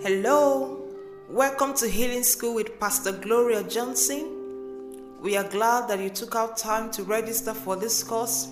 Hello, 0.00 0.80
welcome 1.28 1.74
to 1.74 1.88
Healing 1.88 2.22
School 2.22 2.54
with 2.54 2.78
Pastor 2.78 3.10
Gloria 3.10 3.64
Johnson. 3.64 4.30
We 5.20 5.36
are 5.36 5.42
glad 5.42 5.88
that 5.88 5.98
you 5.98 6.08
took 6.08 6.36
out 6.36 6.56
time 6.56 6.92
to 6.92 7.02
register 7.02 7.52
for 7.52 7.74
this 7.74 8.04
course. 8.04 8.46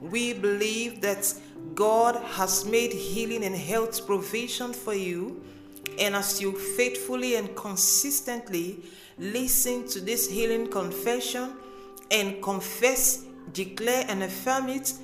We 0.00 0.32
believe 0.32 1.00
that 1.00 1.34
God 1.74 2.22
has 2.34 2.64
made 2.64 2.92
healing 2.92 3.42
and 3.42 3.56
health 3.56 4.06
provision 4.06 4.72
for 4.72 4.94
you, 4.94 5.42
and 5.98 6.14
as 6.14 6.40
you 6.40 6.52
faithfully 6.52 7.34
and 7.34 7.52
consistently 7.56 8.78
listen 9.18 9.88
to 9.88 10.00
this 10.00 10.30
healing 10.30 10.68
confession 10.68 11.54
and 12.12 12.40
confess, 12.40 13.24
declare, 13.52 14.04
and 14.06 14.22
affirm 14.22 14.68
it 14.68 14.94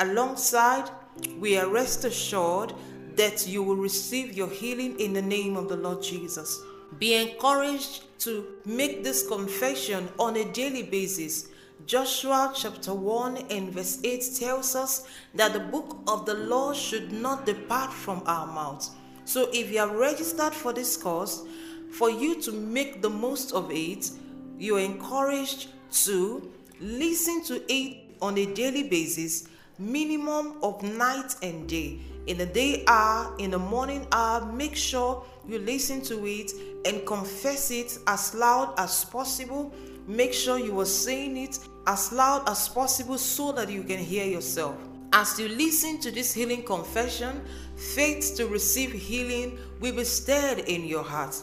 alongside, 0.00 0.90
we 1.38 1.56
are 1.56 1.68
rest 1.68 2.04
assured 2.04 2.74
that 3.18 3.48
you 3.48 3.64
will 3.64 3.76
receive 3.76 4.36
your 4.36 4.48
healing 4.48 4.98
in 5.00 5.12
the 5.12 5.20
name 5.20 5.56
of 5.56 5.68
the 5.68 5.76
Lord 5.76 6.00
Jesus. 6.00 6.62
Be 7.00 7.14
encouraged 7.14 8.04
to 8.20 8.46
make 8.64 9.02
this 9.02 9.26
confession 9.26 10.08
on 10.20 10.36
a 10.36 10.44
daily 10.52 10.84
basis. 10.84 11.48
Joshua 11.84 12.52
chapter 12.54 12.94
1 12.94 13.46
and 13.50 13.72
verse 13.72 13.98
8 14.04 14.24
tells 14.38 14.76
us 14.76 15.08
that 15.34 15.52
the 15.52 15.58
book 15.58 15.98
of 16.06 16.26
the 16.26 16.34
law 16.34 16.72
should 16.72 17.10
not 17.10 17.44
depart 17.44 17.92
from 17.92 18.22
our 18.24 18.46
mouths. 18.46 18.92
So 19.24 19.48
if 19.52 19.72
you 19.72 19.80
are 19.80 19.96
registered 19.96 20.54
for 20.54 20.72
this 20.72 20.96
course, 20.96 21.42
for 21.90 22.10
you 22.10 22.40
to 22.42 22.52
make 22.52 23.02
the 23.02 23.10
most 23.10 23.52
of 23.52 23.68
it, 23.72 24.10
you're 24.58 24.78
encouraged 24.78 25.70
to 26.04 26.52
listen 26.80 27.42
to 27.44 27.62
it 27.68 27.98
on 28.22 28.38
a 28.38 28.46
daily 28.54 28.84
basis, 28.84 29.48
minimum 29.76 30.58
of 30.62 30.82
night 30.84 31.34
and 31.42 31.68
day 31.68 32.00
in 32.28 32.36
the 32.36 32.46
day 32.46 32.84
hour, 32.86 33.34
in 33.38 33.50
the 33.50 33.58
morning 33.58 34.06
hour, 34.12 34.44
make 34.52 34.76
sure 34.76 35.24
you 35.48 35.58
listen 35.58 36.02
to 36.02 36.26
it 36.26 36.52
and 36.84 37.04
confess 37.06 37.70
it 37.70 37.98
as 38.06 38.34
loud 38.34 38.74
as 38.78 39.04
possible. 39.06 39.72
Make 40.06 40.34
sure 40.34 40.58
you 40.58 40.78
are 40.78 40.86
saying 40.86 41.38
it 41.38 41.58
as 41.86 42.12
loud 42.12 42.46
as 42.48 42.68
possible 42.68 43.16
so 43.16 43.52
that 43.52 43.70
you 43.70 43.82
can 43.82 43.98
hear 43.98 44.26
yourself. 44.26 44.76
As 45.14 45.40
you 45.40 45.48
listen 45.48 46.00
to 46.00 46.10
this 46.10 46.34
healing 46.34 46.62
confession, 46.62 47.42
faith 47.76 48.34
to 48.36 48.46
receive 48.46 48.92
healing 48.92 49.58
will 49.80 49.96
be 49.96 50.04
stirred 50.04 50.58
in 50.60 50.84
your 50.84 51.02
heart. 51.02 51.34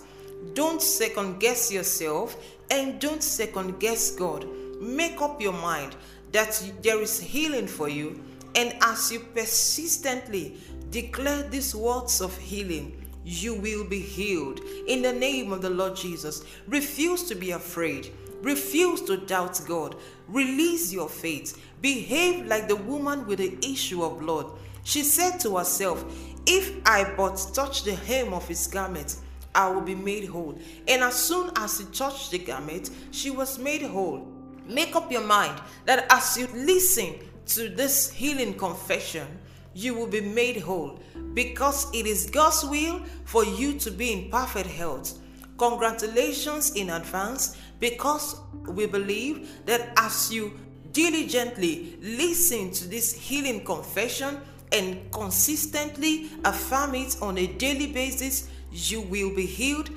Don't 0.53 0.83
second 0.83 1.39
guess 1.39 1.71
yourself 1.71 2.37
and 2.69 3.01
don't 3.01 3.23
second 3.23 3.79
guess 3.79 4.11
God. 4.11 4.45
Make 4.79 5.19
up 5.19 5.41
your 5.41 5.53
mind 5.53 5.95
that 6.31 6.63
there 6.83 7.01
is 7.01 7.19
healing 7.19 7.65
for 7.65 7.89
you, 7.89 8.23
and 8.55 8.75
as 8.81 9.11
you 9.11 9.19
persistently 9.19 10.57
Declare 10.95 11.49
these 11.49 11.75
words 11.75 12.21
of 12.21 12.37
healing. 12.37 13.05
You 13.25 13.55
will 13.55 13.83
be 13.83 13.99
healed 13.99 14.61
in 14.87 15.01
the 15.01 15.11
name 15.11 15.51
of 15.51 15.61
the 15.61 15.69
Lord 15.69 15.93
Jesus. 15.93 16.45
Refuse 16.67 17.23
to 17.23 17.35
be 17.35 17.51
afraid. 17.51 18.13
Refuse 18.41 19.01
to 19.01 19.17
doubt 19.17 19.59
God. 19.67 19.97
Release 20.29 20.93
your 20.93 21.09
faith. 21.09 21.61
Behave 21.81 22.45
like 22.45 22.69
the 22.69 22.77
woman 22.77 23.27
with 23.27 23.39
the 23.39 23.57
issue 23.61 24.03
of 24.03 24.21
blood. 24.21 24.49
She 24.85 25.03
said 25.03 25.37
to 25.39 25.57
herself, 25.57 26.05
If 26.45 26.77
I 26.85 27.13
but 27.17 27.45
touch 27.53 27.83
the 27.83 27.95
hem 27.95 28.33
of 28.33 28.47
his 28.47 28.65
garment, 28.65 29.17
I 29.53 29.67
will 29.67 29.81
be 29.81 29.95
made 29.95 30.29
whole. 30.29 30.57
And 30.87 31.03
as 31.03 31.15
soon 31.15 31.51
as 31.57 31.77
she 31.77 31.83
touched 31.91 32.31
the 32.31 32.39
garment, 32.39 32.89
she 33.11 33.31
was 33.31 33.59
made 33.59 33.81
whole. 33.81 34.25
Make 34.65 34.95
up 34.95 35.11
your 35.11 35.25
mind 35.25 35.59
that 35.83 36.05
as 36.09 36.37
you 36.37 36.47
listen 36.53 37.15
to 37.47 37.67
this 37.67 38.11
healing 38.11 38.53
confession, 38.53 39.27
you 39.75 39.93
will 39.93 40.07
be 40.07 40.21
made 40.21 40.57
whole 40.57 40.97
because 41.33 41.93
it 41.93 42.07
is 42.07 42.29
God's 42.29 42.63
will 42.63 43.01
for 43.25 43.43
you 43.43 43.77
to 43.79 43.91
be 43.91 44.13
in 44.13 44.31
perfect 44.31 44.69
health. 44.69 45.19
Congratulations 45.57 46.71
in 46.71 46.89
advance 46.89 47.57
because 47.79 48.39
we 48.67 48.87
believe 48.87 49.65
that 49.65 49.91
as 49.97 50.33
you 50.33 50.57
diligently 50.93 51.97
listen 52.01 52.71
to 52.71 52.87
this 52.87 53.13
healing 53.13 53.63
confession 53.65 54.39
and 54.71 55.11
consistently 55.11 56.29
affirm 56.45 56.95
it 56.95 57.17
on 57.21 57.37
a 57.37 57.47
daily 57.47 57.91
basis, 57.91 58.49
you 58.71 59.01
will 59.01 59.33
be 59.35 59.45
healed 59.45 59.89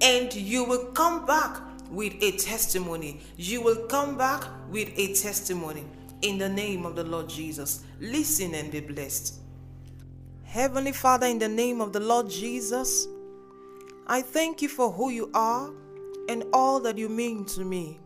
and 0.00 0.32
you 0.32 0.64
will 0.64 0.86
come 0.92 1.26
back 1.26 1.60
with 1.90 2.14
a 2.22 2.32
testimony. 2.32 3.20
You 3.36 3.62
will 3.62 3.86
come 3.86 4.16
back 4.16 4.44
with 4.70 4.90
a 4.96 5.14
testimony 5.14 5.84
in 6.24 6.38
the 6.38 6.48
name 6.48 6.86
of 6.86 6.96
the 6.96 7.04
Lord 7.04 7.28
Jesus. 7.28 7.84
Listen 8.00 8.54
and 8.54 8.72
be 8.72 8.80
blessed. 8.80 9.40
Heavenly 10.42 10.92
Father, 10.92 11.26
in 11.26 11.38
the 11.38 11.48
name 11.48 11.82
of 11.82 11.92
the 11.92 12.00
Lord 12.00 12.30
Jesus, 12.30 13.06
I 14.06 14.22
thank 14.22 14.62
you 14.62 14.68
for 14.68 14.90
who 14.90 15.10
you 15.10 15.30
are 15.34 15.70
and 16.28 16.44
all 16.54 16.80
that 16.80 16.96
you 16.96 17.10
mean 17.10 17.44
to 17.46 17.64
me. 17.64 18.00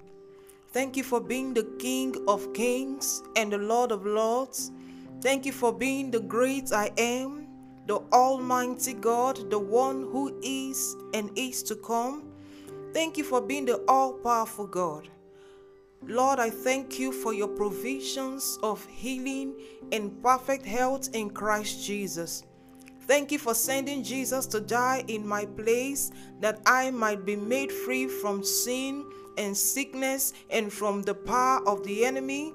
Thank 0.72 0.96
you 0.96 1.04
for 1.04 1.20
being 1.20 1.54
the 1.54 1.62
King 1.78 2.16
of 2.26 2.52
kings 2.52 3.22
and 3.36 3.52
the 3.52 3.58
Lord 3.58 3.92
of 3.92 4.04
lords. 4.04 4.72
Thank 5.20 5.46
you 5.46 5.52
for 5.52 5.72
being 5.72 6.10
the 6.10 6.20
great 6.20 6.72
I 6.72 6.90
am, 6.98 7.46
the 7.86 8.00
Almighty 8.12 8.94
God, 8.94 9.48
the 9.48 9.58
one 9.58 10.02
who 10.02 10.38
is 10.42 10.96
and 11.14 11.30
is 11.36 11.62
to 11.64 11.76
come. 11.76 12.32
Thank 12.92 13.16
you 13.16 13.24
for 13.24 13.40
being 13.40 13.64
the 13.64 13.76
all 13.86 14.14
powerful 14.14 14.66
God. 14.66 15.08
Lord, 16.06 16.38
I 16.38 16.48
thank 16.48 16.98
you 16.98 17.12
for 17.12 17.34
your 17.34 17.48
provisions 17.48 18.58
of 18.62 18.84
healing 18.86 19.54
and 19.92 20.22
perfect 20.22 20.64
health 20.64 21.10
in 21.12 21.30
Christ 21.30 21.84
Jesus. 21.84 22.44
Thank 23.02 23.32
you 23.32 23.38
for 23.38 23.54
sending 23.54 24.02
Jesus 24.02 24.46
to 24.48 24.60
die 24.60 25.02
in 25.08 25.26
my 25.26 25.46
place 25.46 26.10
that 26.40 26.60
I 26.66 26.90
might 26.90 27.24
be 27.24 27.36
made 27.36 27.72
free 27.72 28.06
from 28.06 28.44
sin 28.44 29.04
and 29.38 29.56
sickness 29.56 30.34
and 30.50 30.72
from 30.72 31.02
the 31.02 31.14
power 31.14 31.66
of 31.66 31.82
the 31.84 32.04
enemy. 32.04 32.52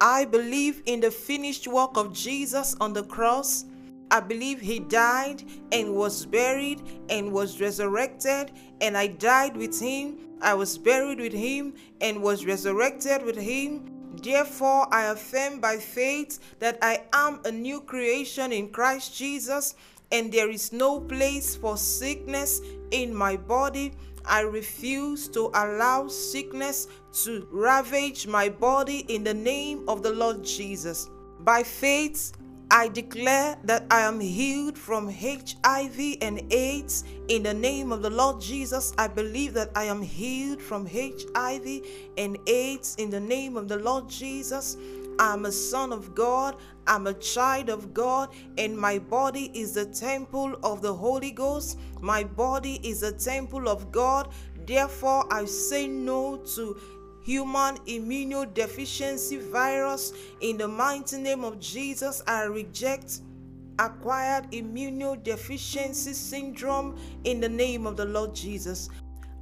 I 0.00 0.24
believe 0.24 0.82
in 0.86 1.00
the 1.00 1.10
finished 1.10 1.66
work 1.66 1.96
of 1.96 2.12
Jesus 2.12 2.74
on 2.80 2.92
the 2.92 3.04
cross. 3.04 3.64
I 4.10 4.20
believe 4.20 4.60
he 4.60 4.80
died 4.80 5.42
and 5.72 5.94
was 5.94 6.26
buried 6.26 6.82
and 7.08 7.32
was 7.32 7.60
resurrected, 7.60 8.52
and 8.80 8.96
I 8.96 9.08
died 9.08 9.56
with 9.56 9.80
him 9.80 10.18
I 10.44 10.52
was 10.52 10.76
buried 10.76 11.20
with 11.20 11.32
him 11.32 11.72
and 12.02 12.22
was 12.22 12.44
resurrected 12.44 13.22
with 13.24 13.38
him. 13.38 13.90
Therefore, 14.22 14.86
I 14.92 15.04
affirm 15.06 15.58
by 15.58 15.78
faith 15.78 16.38
that 16.58 16.78
I 16.82 17.04
am 17.14 17.40
a 17.46 17.50
new 17.50 17.80
creation 17.80 18.52
in 18.52 18.68
Christ 18.68 19.16
Jesus, 19.16 19.74
and 20.12 20.30
there 20.30 20.50
is 20.50 20.70
no 20.70 21.00
place 21.00 21.56
for 21.56 21.78
sickness 21.78 22.60
in 22.90 23.14
my 23.14 23.38
body. 23.38 23.94
I 24.26 24.42
refuse 24.42 25.28
to 25.28 25.50
allow 25.54 26.08
sickness 26.08 26.88
to 27.24 27.48
ravage 27.50 28.26
my 28.26 28.50
body 28.50 29.06
in 29.08 29.24
the 29.24 29.34
name 29.34 29.88
of 29.88 30.02
the 30.02 30.12
Lord 30.12 30.44
Jesus. 30.44 31.08
By 31.40 31.62
faith, 31.62 32.32
I 32.76 32.88
declare 32.88 33.56
that 33.62 33.84
I 33.88 34.00
am 34.00 34.18
healed 34.18 34.76
from 34.76 35.08
HIV 35.08 36.16
and 36.20 36.42
AIDS 36.52 37.04
in 37.28 37.44
the 37.44 37.54
name 37.54 37.92
of 37.92 38.02
the 38.02 38.10
Lord 38.10 38.40
Jesus. 38.40 38.92
I 38.98 39.06
believe 39.06 39.54
that 39.54 39.70
I 39.76 39.84
am 39.84 40.02
healed 40.02 40.60
from 40.60 40.84
HIV 40.84 41.82
and 42.18 42.36
AIDS 42.48 42.96
in 42.98 43.10
the 43.10 43.20
name 43.20 43.56
of 43.56 43.68
the 43.68 43.76
Lord 43.76 44.08
Jesus. 44.10 44.76
I'm 45.20 45.44
a 45.44 45.52
son 45.52 45.92
of 45.92 46.16
God, 46.16 46.56
I'm 46.88 47.06
a 47.06 47.14
child 47.14 47.68
of 47.68 47.94
God, 47.94 48.30
and 48.58 48.76
my 48.76 48.98
body 48.98 49.52
is 49.54 49.74
the 49.74 49.86
temple 49.86 50.56
of 50.64 50.82
the 50.82 50.92
Holy 50.92 51.30
Ghost. 51.30 51.78
My 52.00 52.24
body 52.24 52.80
is 52.82 53.04
a 53.04 53.12
temple 53.12 53.68
of 53.68 53.92
God. 53.92 54.30
Therefore, 54.66 55.32
I 55.32 55.44
say 55.44 55.86
no 55.86 56.38
to 56.56 56.76
human 57.24 57.78
immunodeficiency 57.86 59.40
virus. 59.50 60.12
In 60.40 60.58
the 60.58 60.68
mighty 60.68 61.18
name 61.18 61.42
of 61.42 61.58
Jesus, 61.58 62.22
I 62.26 62.44
reject 62.44 63.20
acquired 63.78 64.50
immunodeficiency 64.52 66.14
syndrome 66.14 66.96
in 67.24 67.40
the 67.40 67.48
name 67.48 67.86
of 67.86 67.96
the 67.96 68.04
Lord 68.04 68.34
Jesus. 68.34 68.88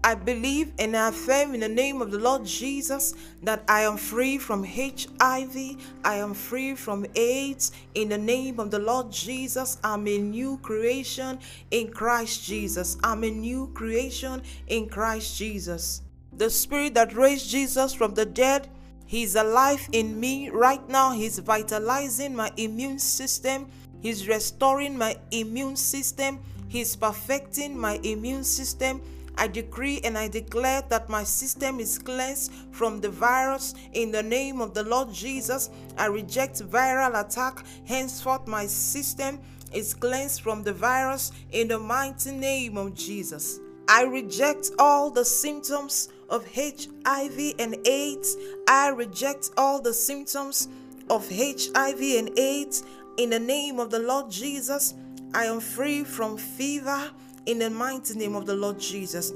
I 0.04 0.16
believe 0.16 0.72
and 0.80 0.96
I 0.96 1.10
affirm 1.10 1.54
in 1.54 1.60
the 1.60 1.68
name 1.68 2.02
of 2.02 2.10
the 2.10 2.18
Lord 2.18 2.44
Jesus 2.44 3.14
that 3.42 3.62
I 3.68 3.82
am 3.82 3.96
free 3.96 4.36
from 4.36 4.64
HIV, 4.64 5.56
I 6.04 6.16
am 6.16 6.34
free 6.34 6.74
from 6.74 7.06
AIDS. 7.14 7.70
In 7.94 8.08
the 8.08 8.18
name 8.18 8.58
of 8.58 8.72
the 8.72 8.80
Lord 8.80 9.12
Jesus, 9.12 9.78
I'm 9.84 10.08
a 10.08 10.18
new 10.18 10.58
creation 10.58 11.38
in 11.70 11.92
Christ 11.92 12.44
Jesus. 12.44 12.96
I'm 13.04 13.22
a 13.22 13.30
new 13.30 13.70
creation 13.74 14.42
in 14.66 14.88
Christ 14.88 15.36
Jesus. 15.36 16.02
The 16.34 16.50
spirit 16.50 16.94
that 16.94 17.14
raised 17.14 17.50
Jesus 17.50 17.92
from 17.92 18.14
the 18.14 18.26
dead, 18.26 18.68
He's 19.06 19.34
alive 19.34 19.86
in 19.92 20.18
me 20.18 20.48
right 20.48 20.88
now. 20.88 21.12
He's 21.12 21.38
vitalizing 21.38 22.34
my 22.34 22.50
immune 22.56 22.98
system. 22.98 23.68
He's 24.00 24.26
restoring 24.26 24.96
my 24.96 25.16
immune 25.30 25.76
system. 25.76 26.40
He's 26.68 26.96
perfecting 26.96 27.78
my 27.78 28.00
immune 28.02 28.44
system. 28.44 29.02
I 29.36 29.48
decree 29.48 30.00
and 30.04 30.16
I 30.16 30.28
declare 30.28 30.82
that 30.88 31.10
my 31.10 31.24
system 31.24 31.78
is 31.78 31.98
cleansed 31.98 32.52
from 32.70 33.00
the 33.00 33.10
virus 33.10 33.74
in 33.92 34.10
the 34.10 34.22
name 34.22 34.62
of 34.62 34.72
the 34.72 34.82
Lord 34.82 35.12
Jesus. 35.12 35.68
I 35.98 36.06
reject 36.06 36.62
viral 36.62 37.20
attack. 37.20 37.64
Henceforth, 37.84 38.46
my 38.46 38.66
system 38.66 39.38
is 39.72 39.92
cleansed 39.92 40.40
from 40.40 40.62
the 40.62 40.72
virus 40.72 41.32
in 41.50 41.68
the 41.68 41.78
mighty 41.78 42.30
name 42.30 42.78
of 42.78 42.94
Jesus. 42.94 43.60
I 43.88 44.04
reject 44.04 44.70
all 44.78 45.10
the 45.10 45.24
symptoms 45.24 46.08
of 46.32 46.44
HIV 46.54 47.54
and 47.60 47.76
AIDS. 47.86 48.36
I 48.66 48.88
reject 48.88 49.50
all 49.56 49.80
the 49.80 49.92
symptoms 49.92 50.68
of 51.10 51.28
HIV 51.30 52.00
and 52.00 52.36
AIDS 52.38 52.82
in 53.18 53.30
the 53.30 53.38
name 53.38 53.78
of 53.78 53.90
the 53.90 53.98
Lord 53.98 54.30
Jesus. 54.30 54.94
I 55.34 55.44
am 55.44 55.60
free 55.60 56.02
from 56.02 56.36
fever 56.36 57.10
in 57.46 57.58
the 57.58 57.70
mighty 57.70 58.18
name 58.18 58.34
of 58.34 58.46
the 58.46 58.54
Lord 58.54 58.80
Jesus. 58.80 59.32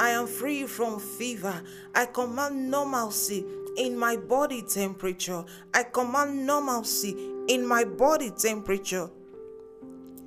I 0.00 0.10
am 0.10 0.26
free 0.26 0.66
from 0.66 0.98
fever. 0.98 1.62
I 1.94 2.06
command 2.06 2.70
normalcy 2.70 3.44
in 3.76 3.96
my 3.96 4.16
body 4.16 4.62
temperature. 4.62 5.44
I 5.72 5.84
command 5.84 6.46
normalcy 6.46 7.16
in 7.48 7.64
my 7.64 7.84
body 7.84 8.30
temperature. 8.30 9.08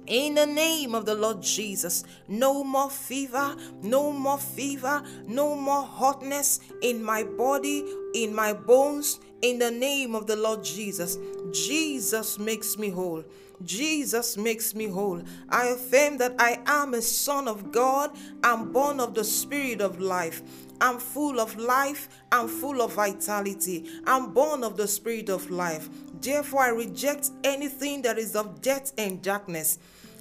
In 0.07 0.35
the 0.35 0.45
name 0.45 0.93
of 0.95 1.05
the 1.05 1.15
Lord 1.15 1.41
Jesus, 1.41 2.03
no 2.27 2.63
more 2.63 2.89
fever, 2.89 3.55
no 3.81 4.11
more 4.11 4.37
fever, 4.37 5.01
no 5.25 5.55
more 5.55 5.83
hotness 5.83 6.59
in 6.81 7.01
my 7.01 7.23
body, 7.23 7.85
in 8.13 8.35
my 8.35 8.51
bones. 8.51 9.19
In 9.43 9.59
the 9.59 9.71
name 9.71 10.15
of 10.15 10.25
the 10.25 10.37
Lord 10.37 10.63
Jesus, 10.63 11.17
Jesus 11.51 12.39
makes 12.39 12.77
me 12.77 12.89
whole. 12.89 13.25
Jesus 13.65 14.37
makes 14.37 14.73
me 14.73 14.87
whole. 14.87 15.21
I 15.49 15.67
affirm 15.67 16.17
that 16.19 16.35
I 16.39 16.61
am 16.65 16.93
a 16.93 17.01
son 17.01 17.49
of 17.49 17.69
God. 17.69 18.11
I'm 18.41 18.71
born 18.71 19.01
of 19.01 19.13
the 19.13 19.25
Spirit 19.25 19.81
of 19.81 19.99
life. 19.99 20.41
I'm 20.79 20.97
full 20.97 21.41
of 21.41 21.57
life. 21.57 22.07
I'm 22.31 22.47
full 22.47 22.81
of 22.81 22.93
vitality. 22.93 23.85
I'm 24.07 24.33
born 24.33 24.63
of 24.63 24.77
the 24.77 24.87
Spirit 24.87 25.27
of 25.27 25.51
life. 25.51 25.89
Therefore, 26.21 26.61
I 26.61 26.69
reject 26.69 27.31
anything 27.43 28.01
that 28.03 28.17
is 28.17 28.37
of 28.37 28.61
death 28.61 28.93
and 28.97 29.21
darkness. 29.21 29.77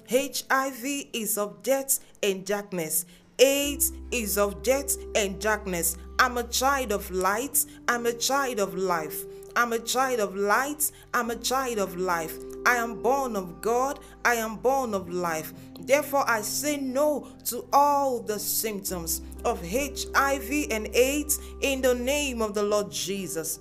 HIV 0.09 0.83
is 1.13 1.37
of 1.37 1.63
death 1.63 1.99
and 2.21 2.45
darkness. 2.45 3.05
AIDS 3.39 3.91
is 4.11 4.37
of 4.37 4.63
death 4.63 4.97
and 5.15 5.39
darkness. 5.39 5.97
I'm 6.19 6.37
a 6.37 6.43
child 6.43 6.91
of 6.91 7.09
light. 7.11 7.65
I'm 7.87 8.05
a 8.05 8.13
child 8.13 8.59
of 8.59 8.75
life. 8.75 9.25
I'm 9.55 9.73
a 9.73 9.79
child 9.79 10.19
of 10.19 10.35
light. 10.35 10.91
I'm 11.13 11.31
a 11.31 11.35
child 11.35 11.77
of 11.77 11.95
life. 11.95 12.37
I 12.65 12.75
am 12.75 13.01
born 13.01 13.35
of 13.35 13.61
God. 13.61 13.99
I 14.23 14.35
am 14.35 14.57
born 14.57 14.93
of 14.93 15.09
life. 15.09 15.53
Therefore, 15.79 16.23
I 16.27 16.41
say 16.41 16.77
no 16.77 17.27
to 17.45 17.65
all 17.73 18.19
the 18.19 18.39
symptoms 18.39 19.21
of 19.43 19.61
HIV 19.61 20.67
and 20.71 20.87
AIDS 20.93 21.39
in 21.61 21.81
the 21.81 21.93
name 21.93 22.41
of 22.41 22.53
the 22.53 22.63
Lord 22.63 22.91
Jesus. 22.91 23.59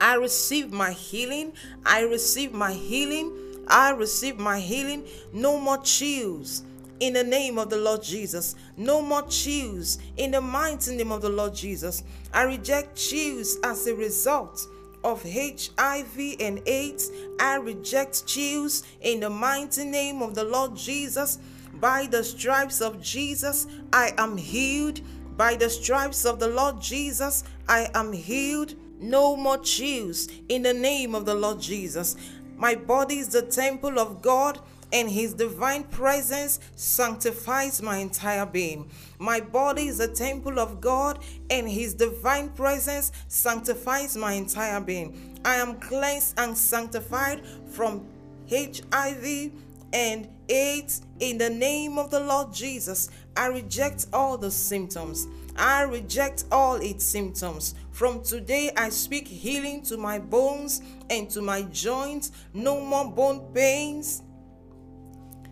I 0.00 0.14
receive 0.14 0.72
my 0.72 0.92
healing. 0.92 1.52
I 1.84 2.02
receive 2.02 2.52
my 2.52 2.72
healing. 2.72 3.36
I 3.68 3.90
receive 3.90 4.38
my 4.38 4.60
healing. 4.60 5.06
No 5.32 5.58
more 5.58 5.78
chills 5.78 6.62
in 7.00 7.12
the 7.12 7.24
name 7.24 7.58
of 7.58 7.70
the 7.70 7.76
Lord 7.76 8.02
Jesus. 8.02 8.54
No 8.76 9.02
more 9.02 9.22
chills 9.22 9.98
in 10.16 10.30
the 10.30 10.40
mighty 10.40 10.96
name 10.96 11.12
of 11.12 11.22
the 11.22 11.28
Lord 11.28 11.54
Jesus. 11.54 12.02
I 12.32 12.42
reject 12.42 12.96
chills 12.96 13.58
as 13.62 13.86
a 13.86 13.94
result 13.94 14.66
of 15.04 15.22
HIV 15.22 16.36
and 16.40 16.60
AIDS. 16.66 17.10
I 17.38 17.56
reject 17.56 18.26
chills 18.26 18.82
in 19.00 19.20
the 19.20 19.30
mighty 19.30 19.84
name 19.84 20.22
of 20.22 20.34
the 20.34 20.44
Lord 20.44 20.76
Jesus. 20.76 21.38
By 21.74 22.06
the 22.06 22.24
stripes 22.24 22.80
of 22.80 23.00
Jesus, 23.00 23.66
I 23.92 24.12
am 24.18 24.36
healed. 24.36 25.00
By 25.36 25.54
the 25.54 25.68
stripes 25.68 26.24
of 26.24 26.40
the 26.40 26.48
Lord 26.48 26.80
Jesus, 26.80 27.44
I 27.68 27.90
am 27.94 28.12
healed. 28.12 28.74
No 28.98 29.36
more 29.36 29.58
chills 29.58 30.28
in 30.48 30.62
the 30.62 30.72
name 30.72 31.14
of 31.14 31.26
the 31.26 31.34
Lord 31.34 31.60
Jesus. 31.60 32.16
My 32.56 32.74
body 32.74 33.18
is 33.18 33.28
the 33.28 33.42
temple 33.42 33.98
of 33.98 34.22
God 34.22 34.58
and 34.92 35.10
his 35.10 35.34
divine 35.34 35.84
presence 35.84 36.60
sanctifies 36.76 37.82
my 37.82 37.98
entire 37.98 38.46
being. 38.46 38.90
My 39.18 39.40
body 39.40 39.88
is 39.88 40.00
a 40.00 40.08
temple 40.08 40.58
of 40.58 40.80
God, 40.80 41.18
and 41.50 41.68
his 41.68 41.94
divine 41.94 42.50
presence 42.50 43.12
sanctifies 43.28 44.16
my 44.16 44.32
entire 44.32 44.80
being. 44.80 45.38
I 45.44 45.56
am 45.56 45.78
cleansed 45.80 46.38
and 46.38 46.56
sanctified 46.56 47.42
from 47.70 48.06
HIV 48.48 49.52
and 49.92 50.28
AIDS 50.48 51.02
in 51.20 51.38
the 51.38 51.50
name 51.50 51.98
of 51.98 52.10
the 52.10 52.20
Lord 52.20 52.52
Jesus. 52.52 53.10
I 53.36 53.46
reject 53.46 54.06
all 54.12 54.38
the 54.38 54.50
symptoms. 54.50 55.26
I 55.56 55.82
reject 55.82 56.44
all 56.52 56.76
its 56.76 57.04
symptoms. 57.04 57.74
From 57.92 58.22
today, 58.22 58.70
I 58.76 58.90
speak 58.90 59.26
healing 59.26 59.82
to 59.84 59.96
my 59.96 60.18
bones 60.18 60.82
and 61.08 61.30
to 61.30 61.40
my 61.40 61.62
joints. 61.62 62.30
No 62.52 62.80
more 62.80 63.10
bone 63.10 63.52
pains 63.54 64.22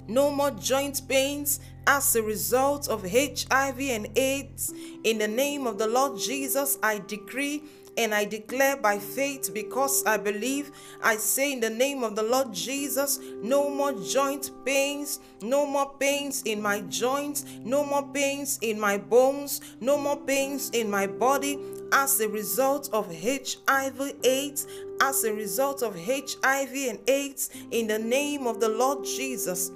no 0.09 0.31
more 0.31 0.51
joint 0.51 1.03
pains 1.09 1.61
as 1.87 2.17
a 2.17 2.23
result 2.23 2.89
of 2.89 3.03
HIV 3.03 3.81
and 3.81 4.09
AIDS. 4.17 4.73
In 5.05 5.19
the 5.19 5.29
name 5.29 5.67
of 5.67 5.79
the 5.79 5.87
Lord 5.87 6.19
Jesus, 6.19 6.79
I 6.83 6.99
decree 6.99 7.63
and 7.97 8.15
I 8.15 8.25
declare 8.25 8.77
by 8.77 8.99
faith 8.99 9.53
because 9.53 10.05
I 10.05 10.17
believe. 10.17 10.73
I 11.03 11.17
say 11.17 11.53
in 11.53 11.61
the 11.61 11.71
name 11.71 12.03
of 12.03 12.17
the 12.17 12.23
Lord 12.23 12.53
Jesus, 12.53 13.21
no 13.43 13.71
more 13.71 13.93
joint 13.93 14.51
pains, 14.65 15.21
no 15.43 15.67
more 15.67 15.95
pains 15.99 16.43
in 16.43 16.61
my 16.61 16.81
joints, 16.83 17.45
no 17.61 17.85
more 17.85 18.07
pains 18.13 18.59
in 18.63 18.81
my 18.81 18.99
bones, 18.99 19.61
no 19.81 19.97
more 19.97 20.17
pains 20.17 20.71
in 20.71 20.91
my 20.91 21.07
body 21.07 21.59
as 21.93 22.21
a 22.21 22.29
result 22.29 22.89
of 22.93 23.07
HIV 23.15 24.15
AIDS, 24.25 24.67
as 25.01 25.25
a 25.25 25.33
result 25.33 25.83
of 25.83 25.95
HIV 25.95 26.75
and 26.75 26.99
AIDS 27.09 27.51
in 27.71 27.87
the 27.87 27.99
name 27.99 28.47
of 28.47 28.61
the 28.61 28.69
Lord 28.69 29.05
Jesus. 29.05 29.71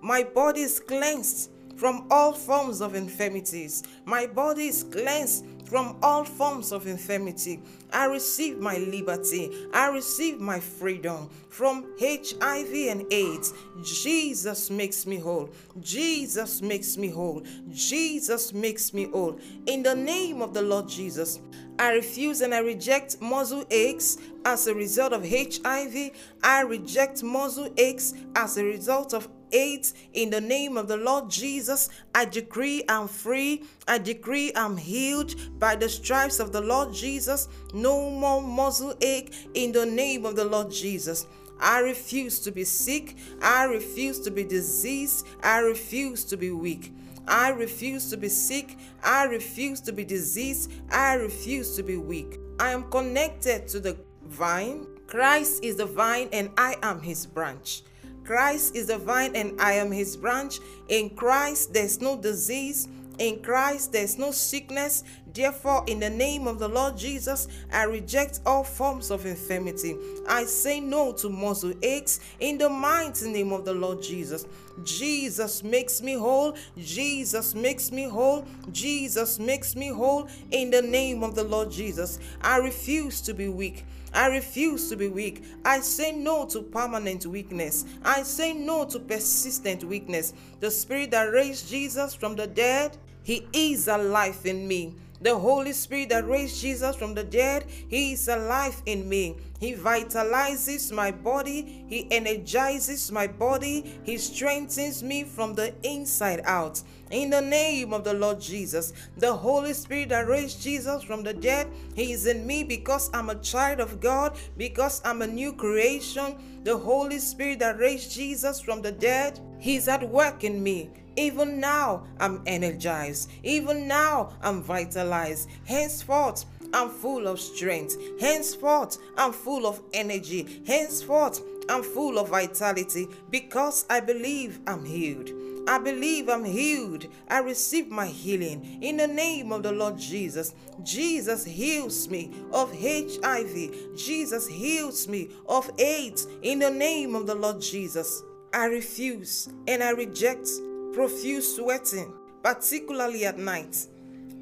My 0.00 0.22
body 0.22 0.62
is 0.62 0.80
cleansed 0.80 1.50
from 1.78 2.08
all 2.10 2.32
forms 2.32 2.80
of 2.80 2.96
infirmities. 2.96 3.84
My 4.04 4.26
body 4.26 4.66
is 4.66 4.82
cleansed 4.82 5.44
from 5.64 5.96
all 6.02 6.24
forms 6.24 6.72
of 6.72 6.86
infirmity. 6.86 7.60
I 7.92 8.06
receive 8.06 8.58
my 8.58 8.78
liberty. 8.78 9.68
I 9.72 9.88
receive 9.88 10.40
my 10.40 10.58
freedom 10.58 11.30
from 11.50 11.86
HIV 12.00 12.72
and 12.88 13.12
AIDS. 13.12 13.52
Jesus 13.82 14.70
makes 14.70 15.06
me 15.06 15.18
whole. 15.18 15.50
Jesus 15.80 16.62
makes 16.62 16.96
me 16.96 17.08
whole. 17.08 17.44
Jesus 17.70 18.52
makes 18.52 18.92
me 18.92 19.04
whole. 19.04 19.38
In 19.66 19.82
the 19.82 19.94
name 19.94 20.42
of 20.42 20.54
the 20.54 20.62
Lord 20.62 20.88
Jesus, 20.88 21.40
I 21.78 21.92
refuse 21.92 22.40
and 22.40 22.52
I 22.52 22.58
reject 22.58 23.20
muscle 23.20 23.64
aches 23.70 24.18
as 24.44 24.66
a 24.66 24.74
result 24.74 25.12
of 25.12 25.22
HIV. 25.22 26.10
I 26.42 26.62
reject 26.62 27.22
muscle 27.22 27.72
aches 27.76 28.14
as 28.34 28.56
a 28.56 28.64
result 28.64 29.14
of 29.14 29.28
AIDS 29.52 29.94
in 30.12 30.30
the 30.30 30.40
name 30.40 30.76
of 30.76 30.88
the 30.88 30.96
Lord 30.96 31.30
Jesus 31.30 31.88
I 32.14 32.24
decree 32.24 32.84
I'm 32.88 33.08
free. 33.08 33.64
I 33.86 33.98
decree 33.98 34.52
I'm 34.54 34.76
healed 34.76 35.34
by 35.58 35.76
the 35.76 35.88
stripes 35.88 36.40
of 36.40 36.52
the 36.52 36.60
Lord 36.60 36.92
Jesus. 36.92 37.48
No 37.72 38.10
more 38.10 38.42
muscle 38.42 38.94
ache 39.00 39.34
in 39.54 39.72
the 39.72 39.86
name 39.86 40.26
of 40.26 40.36
the 40.36 40.44
Lord 40.44 40.70
Jesus. 40.70 41.26
I 41.60 41.80
refuse 41.80 42.38
to 42.40 42.50
be 42.50 42.64
sick. 42.64 43.16
I 43.42 43.64
refuse 43.64 44.20
to 44.20 44.30
be 44.30 44.44
diseased. 44.44 45.26
I 45.42 45.58
refuse 45.58 46.24
to 46.26 46.36
be 46.36 46.50
weak. 46.50 46.92
I 47.26 47.50
refuse 47.50 48.08
to 48.10 48.16
be 48.16 48.28
sick. 48.28 48.76
I 49.02 49.24
refuse 49.24 49.80
to 49.82 49.92
be 49.92 50.04
diseased. 50.04 50.72
I 50.90 51.14
refuse 51.14 51.76
to 51.76 51.82
be 51.82 51.96
weak. 51.96 52.38
I 52.58 52.70
am 52.70 52.90
connected 52.90 53.68
to 53.68 53.80
the 53.80 53.96
vine. 54.24 54.86
Christ 55.06 55.64
is 55.64 55.76
the 55.76 55.86
vine 55.86 56.28
and 56.32 56.50
I 56.56 56.76
am 56.82 57.00
his 57.00 57.26
branch 57.26 57.82
Christ 58.28 58.76
is 58.76 58.88
the 58.88 58.98
vine 58.98 59.34
and 59.34 59.58
I 59.58 59.72
am 59.72 59.90
his 59.90 60.14
branch. 60.14 60.60
In 60.90 61.08
Christ 61.08 61.72
there's 61.72 62.02
no 62.02 62.14
disease. 62.14 62.86
In 63.18 63.40
Christ 63.42 63.90
there's 63.90 64.18
no 64.18 64.32
sickness. 64.32 65.02
Therefore, 65.32 65.82
in 65.86 65.98
the 65.98 66.10
name 66.10 66.46
of 66.46 66.58
the 66.58 66.68
Lord 66.68 66.94
Jesus, 66.94 67.48
I 67.72 67.84
reject 67.84 68.40
all 68.44 68.64
forms 68.64 69.10
of 69.10 69.24
infirmity. 69.24 69.96
I 70.28 70.44
say 70.44 70.78
no 70.78 71.12
to 71.14 71.30
muscle 71.30 71.72
aches 71.82 72.20
in 72.38 72.58
the 72.58 72.68
mighty 72.68 73.32
name 73.32 73.50
of 73.50 73.64
the 73.64 73.72
Lord 73.72 74.02
Jesus. 74.02 74.44
Jesus 74.84 75.62
makes 75.62 76.02
me 76.02 76.12
whole. 76.12 76.54
Jesus 76.76 77.54
makes 77.54 77.90
me 77.90 78.04
whole. 78.04 78.44
Jesus 78.72 79.38
makes 79.38 79.74
me 79.74 79.88
whole 79.88 80.28
in 80.50 80.70
the 80.70 80.82
name 80.82 81.22
of 81.22 81.34
the 81.34 81.44
Lord 81.44 81.70
Jesus. 81.70 82.18
I 82.42 82.58
refuse 82.58 83.22
to 83.22 83.32
be 83.32 83.48
weak. 83.48 83.86
I 84.12 84.28
refuse 84.28 84.88
to 84.88 84.96
be 84.96 85.08
weak. 85.08 85.44
I 85.64 85.80
say 85.80 86.12
no 86.12 86.46
to 86.46 86.62
permanent 86.62 87.26
weakness. 87.26 87.84
I 88.04 88.22
say 88.22 88.52
no 88.52 88.84
to 88.86 88.98
persistent 88.98 89.84
weakness. 89.84 90.32
The 90.60 90.70
spirit 90.70 91.10
that 91.12 91.32
raised 91.32 91.68
Jesus 91.68 92.14
from 92.14 92.36
the 92.36 92.46
dead, 92.46 92.96
he 93.22 93.46
is 93.52 93.88
alive 93.88 94.40
in 94.44 94.66
me. 94.66 94.94
The 95.20 95.36
Holy 95.36 95.72
Spirit 95.72 96.10
that 96.10 96.28
raised 96.28 96.60
Jesus 96.60 96.94
from 96.94 97.14
the 97.14 97.24
dead, 97.24 97.64
He 97.88 98.12
is 98.12 98.28
alive 98.28 98.80
in 98.86 99.08
me. 99.08 99.36
He 99.58 99.74
vitalizes 99.74 100.92
my 100.92 101.10
body. 101.10 101.84
He 101.88 102.06
energizes 102.12 103.10
my 103.10 103.26
body. 103.26 103.98
He 104.04 104.16
strengthens 104.16 105.02
me 105.02 105.24
from 105.24 105.54
the 105.54 105.74
inside 105.82 106.42
out. 106.44 106.80
In 107.10 107.30
the 107.30 107.40
name 107.40 107.94
of 107.94 108.04
the 108.04 108.12
Lord 108.12 108.38
Jesus, 108.38 108.92
the 109.16 109.32
Holy 109.32 109.72
Spirit 109.72 110.10
that 110.10 110.28
raised 110.28 110.60
Jesus 110.60 111.02
from 111.02 111.22
the 111.22 111.32
dead, 111.32 111.68
He 111.94 112.12
is 112.12 112.26
in 112.26 112.46
me 112.46 112.64
because 112.64 113.08
I'm 113.14 113.30
a 113.30 113.36
child 113.36 113.80
of 113.80 113.98
God, 113.98 114.36
because 114.58 115.00
I'm 115.06 115.22
a 115.22 115.26
new 115.26 115.54
creation. 115.54 116.36
The 116.64 116.76
Holy 116.76 117.18
Spirit 117.18 117.60
that 117.60 117.78
raised 117.78 118.12
Jesus 118.12 118.60
from 118.60 118.82
the 118.82 118.92
dead, 118.92 119.40
He's 119.58 119.88
at 119.88 120.06
work 120.06 120.44
in 120.44 120.62
me. 120.62 120.90
Even 121.16 121.58
now, 121.58 122.04
I'm 122.20 122.42
energized. 122.46 123.30
Even 123.42 123.88
now, 123.88 124.34
I'm 124.42 124.62
vitalized. 124.62 125.48
Henceforth, 125.64 126.44
I'm 126.74 126.90
full 126.90 127.26
of 127.26 127.40
strength. 127.40 127.96
Henceforth, 128.20 128.98
I'm 129.16 129.32
full 129.32 129.66
of 129.66 129.80
energy. 129.94 130.62
Henceforth, 130.66 131.40
I'm 131.70 131.82
full 131.82 132.18
of 132.18 132.28
vitality 132.28 133.08
because 133.30 133.86
I 133.88 134.00
believe 134.00 134.60
I'm 134.66 134.84
healed. 134.84 135.30
I 135.68 135.76
believe 135.76 136.30
I'm 136.30 136.46
healed. 136.46 137.08
I 137.28 137.40
receive 137.40 137.90
my 137.90 138.06
healing 138.06 138.78
in 138.80 138.96
the 138.96 139.06
name 139.06 139.52
of 139.52 139.62
the 139.62 139.70
Lord 139.70 139.98
Jesus. 139.98 140.54
Jesus 140.82 141.44
heals 141.44 142.08
me 142.08 142.32
of 142.52 142.72
HIV. 142.72 143.94
Jesus 143.94 144.46
heals 144.46 145.06
me 145.06 145.28
of 145.46 145.70
AIDS 145.78 146.26
in 146.40 146.60
the 146.60 146.70
name 146.70 147.14
of 147.14 147.26
the 147.26 147.34
Lord 147.34 147.60
Jesus. 147.60 148.22
I 148.54 148.64
refuse 148.64 149.50
and 149.66 149.82
I 149.82 149.90
reject 149.90 150.48
profuse 150.94 151.56
sweating, 151.56 152.14
particularly 152.42 153.26
at 153.26 153.38
night, 153.38 153.88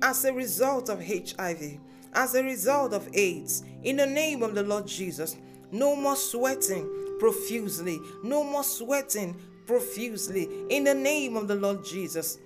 as 0.02 0.24
a 0.24 0.32
result 0.32 0.88
of 0.88 1.04
HIV, 1.04 1.80
as 2.14 2.36
a 2.36 2.44
result 2.44 2.92
of 2.92 3.08
AIDS. 3.14 3.64
In 3.82 3.96
the 3.96 4.06
name 4.06 4.44
of 4.44 4.54
the 4.54 4.62
Lord 4.62 4.86
Jesus, 4.86 5.36
no 5.72 5.96
more 5.96 6.14
sweating 6.14 6.88
profusely, 7.18 7.98
no 8.22 8.44
more 8.44 8.62
sweating 8.62 9.34
profusely. 9.66 10.48
In 10.70 10.84
the 10.84 10.94
name 10.94 11.36
of 11.36 11.48
the 11.48 11.54
Lord 11.54 11.84
Jesus. 11.84 12.38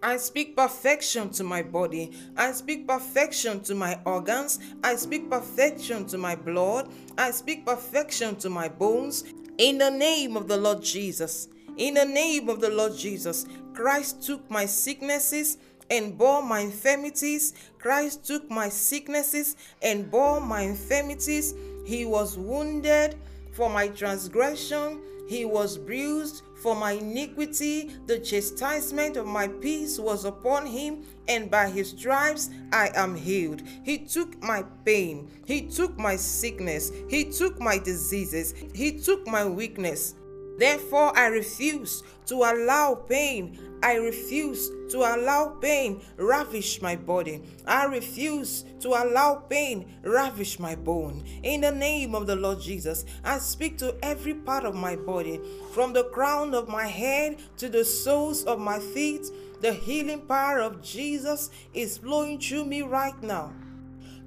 I 0.00 0.16
speak 0.16 0.56
perfection 0.56 1.30
to 1.30 1.42
my 1.42 1.62
body. 1.62 2.12
I 2.36 2.52
speak 2.52 2.86
perfection 2.86 3.60
to 3.62 3.74
my 3.74 3.98
organs. 4.04 4.60
I 4.84 4.94
speak 4.94 5.28
perfection 5.28 6.06
to 6.06 6.18
my 6.18 6.36
blood. 6.36 6.88
I 7.16 7.32
speak 7.32 7.66
perfection 7.66 8.36
to 8.36 8.48
my 8.48 8.68
bones. 8.68 9.24
In 9.58 9.78
the 9.78 9.90
name 9.90 10.36
of 10.36 10.46
the 10.46 10.56
Lord 10.56 10.82
Jesus. 10.82 11.48
In 11.76 11.94
the 11.94 12.04
name 12.04 12.48
of 12.48 12.60
the 12.60 12.70
Lord 12.70 12.96
Jesus, 12.96 13.46
Christ 13.74 14.22
took 14.22 14.48
my 14.50 14.66
sicknesses 14.66 15.58
and 15.90 16.18
bore 16.18 16.42
my 16.42 16.60
infirmities. 16.60 17.54
Christ 17.78 18.24
took 18.24 18.50
my 18.50 18.68
sicknesses 18.68 19.56
and 19.82 20.10
bore 20.10 20.40
my 20.40 20.62
infirmities. 20.62 21.54
He 21.84 22.04
was 22.04 22.36
wounded 22.36 23.16
for 23.52 23.70
my 23.70 23.88
transgression, 23.88 25.00
he 25.28 25.44
was 25.44 25.76
bruised 25.76 26.42
for 26.62 26.74
my 26.74 26.92
iniquity. 26.92 27.90
The 28.06 28.18
chastisement 28.18 29.16
of 29.16 29.26
my 29.26 29.46
peace 29.46 29.98
was 29.98 30.24
upon 30.24 30.66
him, 30.66 31.04
and 31.28 31.50
by 31.50 31.68
his 31.68 31.90
stripes 31.90 32.48
I 32.72 32.90
am 32.94 33.14
healed. 33.14 33.62
He 33.84 33.98
took 33.98 34.42
my 34.42 34.64
pain, 34.84 35.30
he 35.44 35.62
took 35.68 35.98
my 35.98 36.16
sickness, 36.16 36.90
he 37.08 37.24
took 37.24 37.60
my 37.60 37.76
diseases, 37.78 38.54
he 38.74 38.98
took 38.98 39.26
my 39.26 39.44
weakness. 39.44 40.14
Therefore, 40.58 41.16
I 41.16 41.26
refuse 41.26 42.02
to 42.26 42.34
allow 42.42 42.96
pain. 42.96 43.58
I 43.80 43.94
refuse 43.94 44.70
to 44.90 44.98
allow 44.98 45.56
pain 45.60 46.02
ravish 46.16 46.82
my 46.82 46.96
body. 46.96 47.42
I 47.64 47.84
refuse 47.84 48.64
to 48.80 48.88
allow 48.88 49.36
pain 49.36 49.98
ravish 50.02 50.58
my 50.58 50.74
bone. 50.74 51.24
In 51.44 51.60
the 51.60 51.70
name 51.70 52.16
of 52.16 52.26
the 52.26 52.34
Lord 52.34 52.60
Jesus, 52.60 53.04
I 53.24 53.38
speak 53.38 53.78
to 53.78 53.94
every 54.02 54.34
part 54.34 54.64
of 54.64 54.74
my 54.74 54.96
body, 54.96 55.40
from 55.72 55.92
the 55.92 56.04
crown 56.04 56.54
of 56.54 56.68
my 56.68 56.86
head 56.86 57.38
to 57.58 57.68
the 57.68 57.84
soles 57.84 58.42
of 58.44 58.58
my 58.58 58.80
feet. 58.80 59.30
The 59.60 59.72
healing 59.72 60.22
power 60.22 60.58
of 60.58 60.82
Jesus 60.82 61.50
is 61.72 61.98
flowing 61.98 62.40
through 62.40 62.64
me 62.64 62.82
right 62.82 63.20
now. 63.22 63.52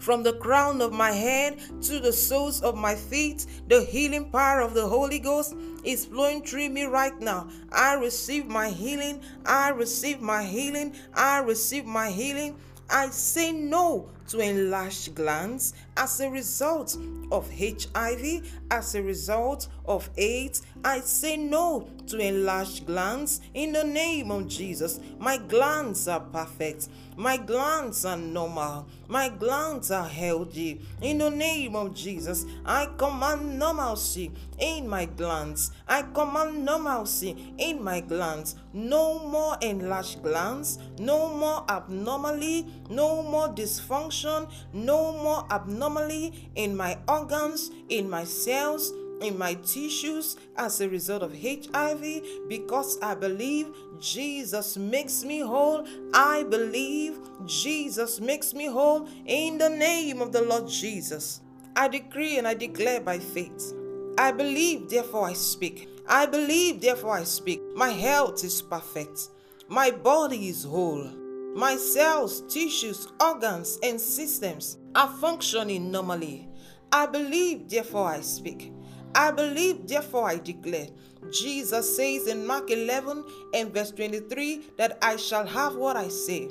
From 0.02 0.24
the 0.24 0.34
crown 0.34 0.82
of 0.82 0.92
my 0.92 1.12
head 1.12 1.60
to 1.84 2.00
the 2.00 2.12
soles 2.12 2.64
of 2.64 2.76
my 2.76 2.96
feet, 2.96 3.46
the 3.68 3.84
healing 3.84 4.32
power 4.32 4.60
of 4.60 4.74
the 4.74 4.88
Holy 4.88 5.20
Ghost 5.20 5.54
is 5.84 6.06
flowing 6.06 6.42
through 6.42 6.70
me 6.70 6.86
right 6.86 7.18
now. 7.22 7.48
I 7.72 7.94
receive 7.94 8.48
my 8.48 8.70
healing. 8.70 9.22
I 9.46 9.70
receive 9.70 10.20
my 10.20 10.44
healing. 10.44 10.96
I 11.14 11.42
receive 11.42 11.86
my 11.86 12.10
healing. 12.10 12.56
I 12.90 13.10
say 13.12 13.52
no 13.52 14.10
to 14.30 14.40
enlarged 14.40 15.14
glands 15.14 15.76
as 15.98 16.20
a 16.20 16.30
result 16.30 16.98
of 17.32 17.50
HIV, 17.52 18.48
as 18.72 18.96
a 18.96 19.02
result 19.02 19.68
of 19.86 20.10
AIDS. 20.18 20.62
I 20.84 21.00
say 21.00 21.38
no 21.38 21.88
to 22.08 22.18
enlarged 22.18 22.86
glands 22.86 23.42
in 23.54 23.74
the 23.74 23.84
name 23.84 24.32
of 24.32 24.48
Jesus. 24.48 25.00
My 25.20 25.38
glands 25.38 26.08
are 26.08 26.20
perfect. 26.20 26.90
My 27.18 27.38
glands 27.38 28.06
are 28.06 28.18
normal. 28.18 28.88
My 29.08 29.30
glands 29.30 29.92
are 29.92 30.08
healthy. 30.08 30.82
In 31.02 31.18
the 31.20 31.30
name 31.30 31.76
of 31.76 31.94
Jesus, 31.94 32.46
I 32.66 32.88
command 32.98 33.60
normalcy 33.60 34.32
in 34.58 34.88
my 34.88 35.06
glands. 35.06 35.72
I 35.88 36.04
command 36.04 36.64
normalcy 36.66 37.54
in 37.58 37.84
my 37.84 38.00
glands. 38.00 38.56
No 38.74 39.20
more 39.20 39.58
enlarged 39.62 40.24
glands. 40.24 40.80
No 40.98 41.36
more 41.36 41.66
abnormally. 41.70 42.66
No 42.90 43.22
more 43.22 43.50
dysfunction. 43.50 44.50
No 44.74 45.12
more 45.12 45.46
abnormally 45.82 46.52
in 46.56 46.78
my 46.78 46.96
organs, 47.08 47.72
in 47.90 48.08
my 48.08 48.24
cells, 48.24 48.94
in 49.22 49.36
my 49.38 49.56
tissues 49.56 50.36
as 50.58 50.80
a 50.80 50.88
result 50.88 51.24
of 51.24 51.34
HIV 51.34 52.22
because 52.48 53.00
I 53.02 53.16
believe 53.16 53.68
Jesus 54.00 54.78
makes 54.78 55.24
me 55.24 55.40
whole. 55.40 55.88
I 56.14 56.44
believe 56.44 57.20
Jesus 57.46 58.20
makes 58.20 58.54
me 58.54 58.68
whole 58.68 59.08
in 59.26 59.58
the 59.58 59.70
name 59.70 60.22
of 60.22 60.32
the 60.32 60.44
Lord 60.44 60.68
Jesus. 60.68 61.42
I 61.76 61.88
decree 61.88 62.38
and 62.38 62.48
I 62.48 62.54
declare 62.54 63.02
by 63.02 63.18
faith. 63.18 63.74
I 64.20 64.32
believe, 64.32 64.90
therefore 64.90 65.30
I 65.30 65.34
speak. 65.34 65.90
I 66.08 66.28
believe, 66.28 66.82
therefore 66.82 67.16
I 67.16 67.24
speak. 67.24 67.62
My 67.76 67.90
health 67.90 68.44
is 68.44 68.62
perfect. 68.62 69.30
My 69.68 69.90
body 69.90 70.50
is 70.50 70.64
whole. 70.64 71.21
My 71.54 71.76
cells, 71.76 72.42
tissues, 72.48 73.08
organs, 73.20 73.78
and 73.84 74.00
systems 74.00 74.78
are 74.96 75.10
functioning 75.20 75.92
normally. 75.92 76.48
I 76.92 77.06
believe, 77.08 77.70
therefore 77.70 78.08
I 78.08 78.22
speak. 78.22 78.72
I 79.14 79.32
believe, 79.32 79.86
therefore 79.88 80.30
I 80.30 80.38
declare. 80.38 80.88
Jesus 81.32 81.96
says 81.96 82.28
in 82.28 82.48
Mark 82.48 82.72
11 82.72 83.26
and 83.54 83.74
verse 83.74 83.92
23 83.92 84.72
that 84.78 84.98
I 85.02 85.18
shall 85.18 85.46
have 85.46 85.76
what 85.76 85.98
I 85.98 86.08
say. 86.08 86.50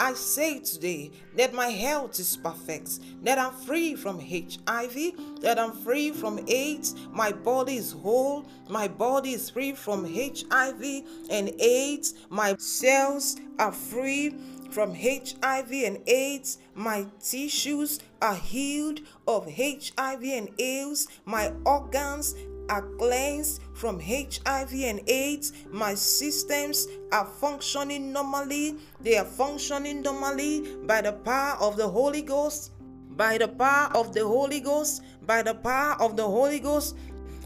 I 0.00 0.14
say 0.14 0.60
today 0.60 1.12
that 1.36 1.54
my 1.54 1.68
health 1.68 2.18
is 2.18 2.36
perfect, 2.36 3.00
that 3.24 3.38
I'm 3.38 3.52
free 3.52 3.94
from 3.94 4.18
HIV, 4.18 5.40
that 5.40 5.58
I'm 5.58 5.72
free 5.72 6.10
from 6.10 6.40
AIDS, 6.48 6.94
my 7.10 7.32
body 7.32 7.76
is 7.76 7.92
whole, 7.92 8.46
my 8.68 8.88
body 8.88 9.32
is 9.32 9.50
free 9.50 9.72
from 9.72 10.04
HIV 10.04 10.82
and 11.30 11.52
AIDS, 11.60 12.14
my 12.30 12.56
cells 12.58 13.36
are 13.58 13.72
free 13.72 14.34
from 14.72 14.94
HIV 14.94 15.70
and 15.70 16.08
AIDS. 16.08 16.58
My 16.74 17.06
tissues 17.20 18.00
are 18.20 18.34
healed 18.34 19.00
of 19.28 19.44
HIV 19.54 20.22
and 20.24 20.48
AIDS. 20.58 21.08
My 21.26 21.52
organs 21.64 22.34
are 22.72 22.88
cleansed 22.96 23.60
from 23.74 24.00
HIV 24.00 24.72
and 24.72 25.00
AIDS. 25.06 25.52
My 25.70 25.94
systems 25.94 26.88
are 27.12 27.26
functioning 27.26 28.14
normally. 28.14 28.76
They 28.98 29.18
are 29.18 29.26
functioning 29.26 30.00
normally 30.00 30.78
by 30.86 31.02
the 31.02 31.12
power 31.12 31.58
of 31.60 31.76
the 31.76 31.86
Holy 31.86 32.22
Ghost. 32.22 32.72
By 33.10 33.36
the 33.36 33.48
power 33.48 33.94
of 33.94 34.14
the 34.14 34.26
Holy 34.26 34.60
Ghost, 34.60 35.02
by 35.26 35.42
the 35.42 35.54
power 35.54 36.00
of 36.00 36.16
the 36.16 36.24
Holy 36.24 36.60
Ghost, 36.60 36.96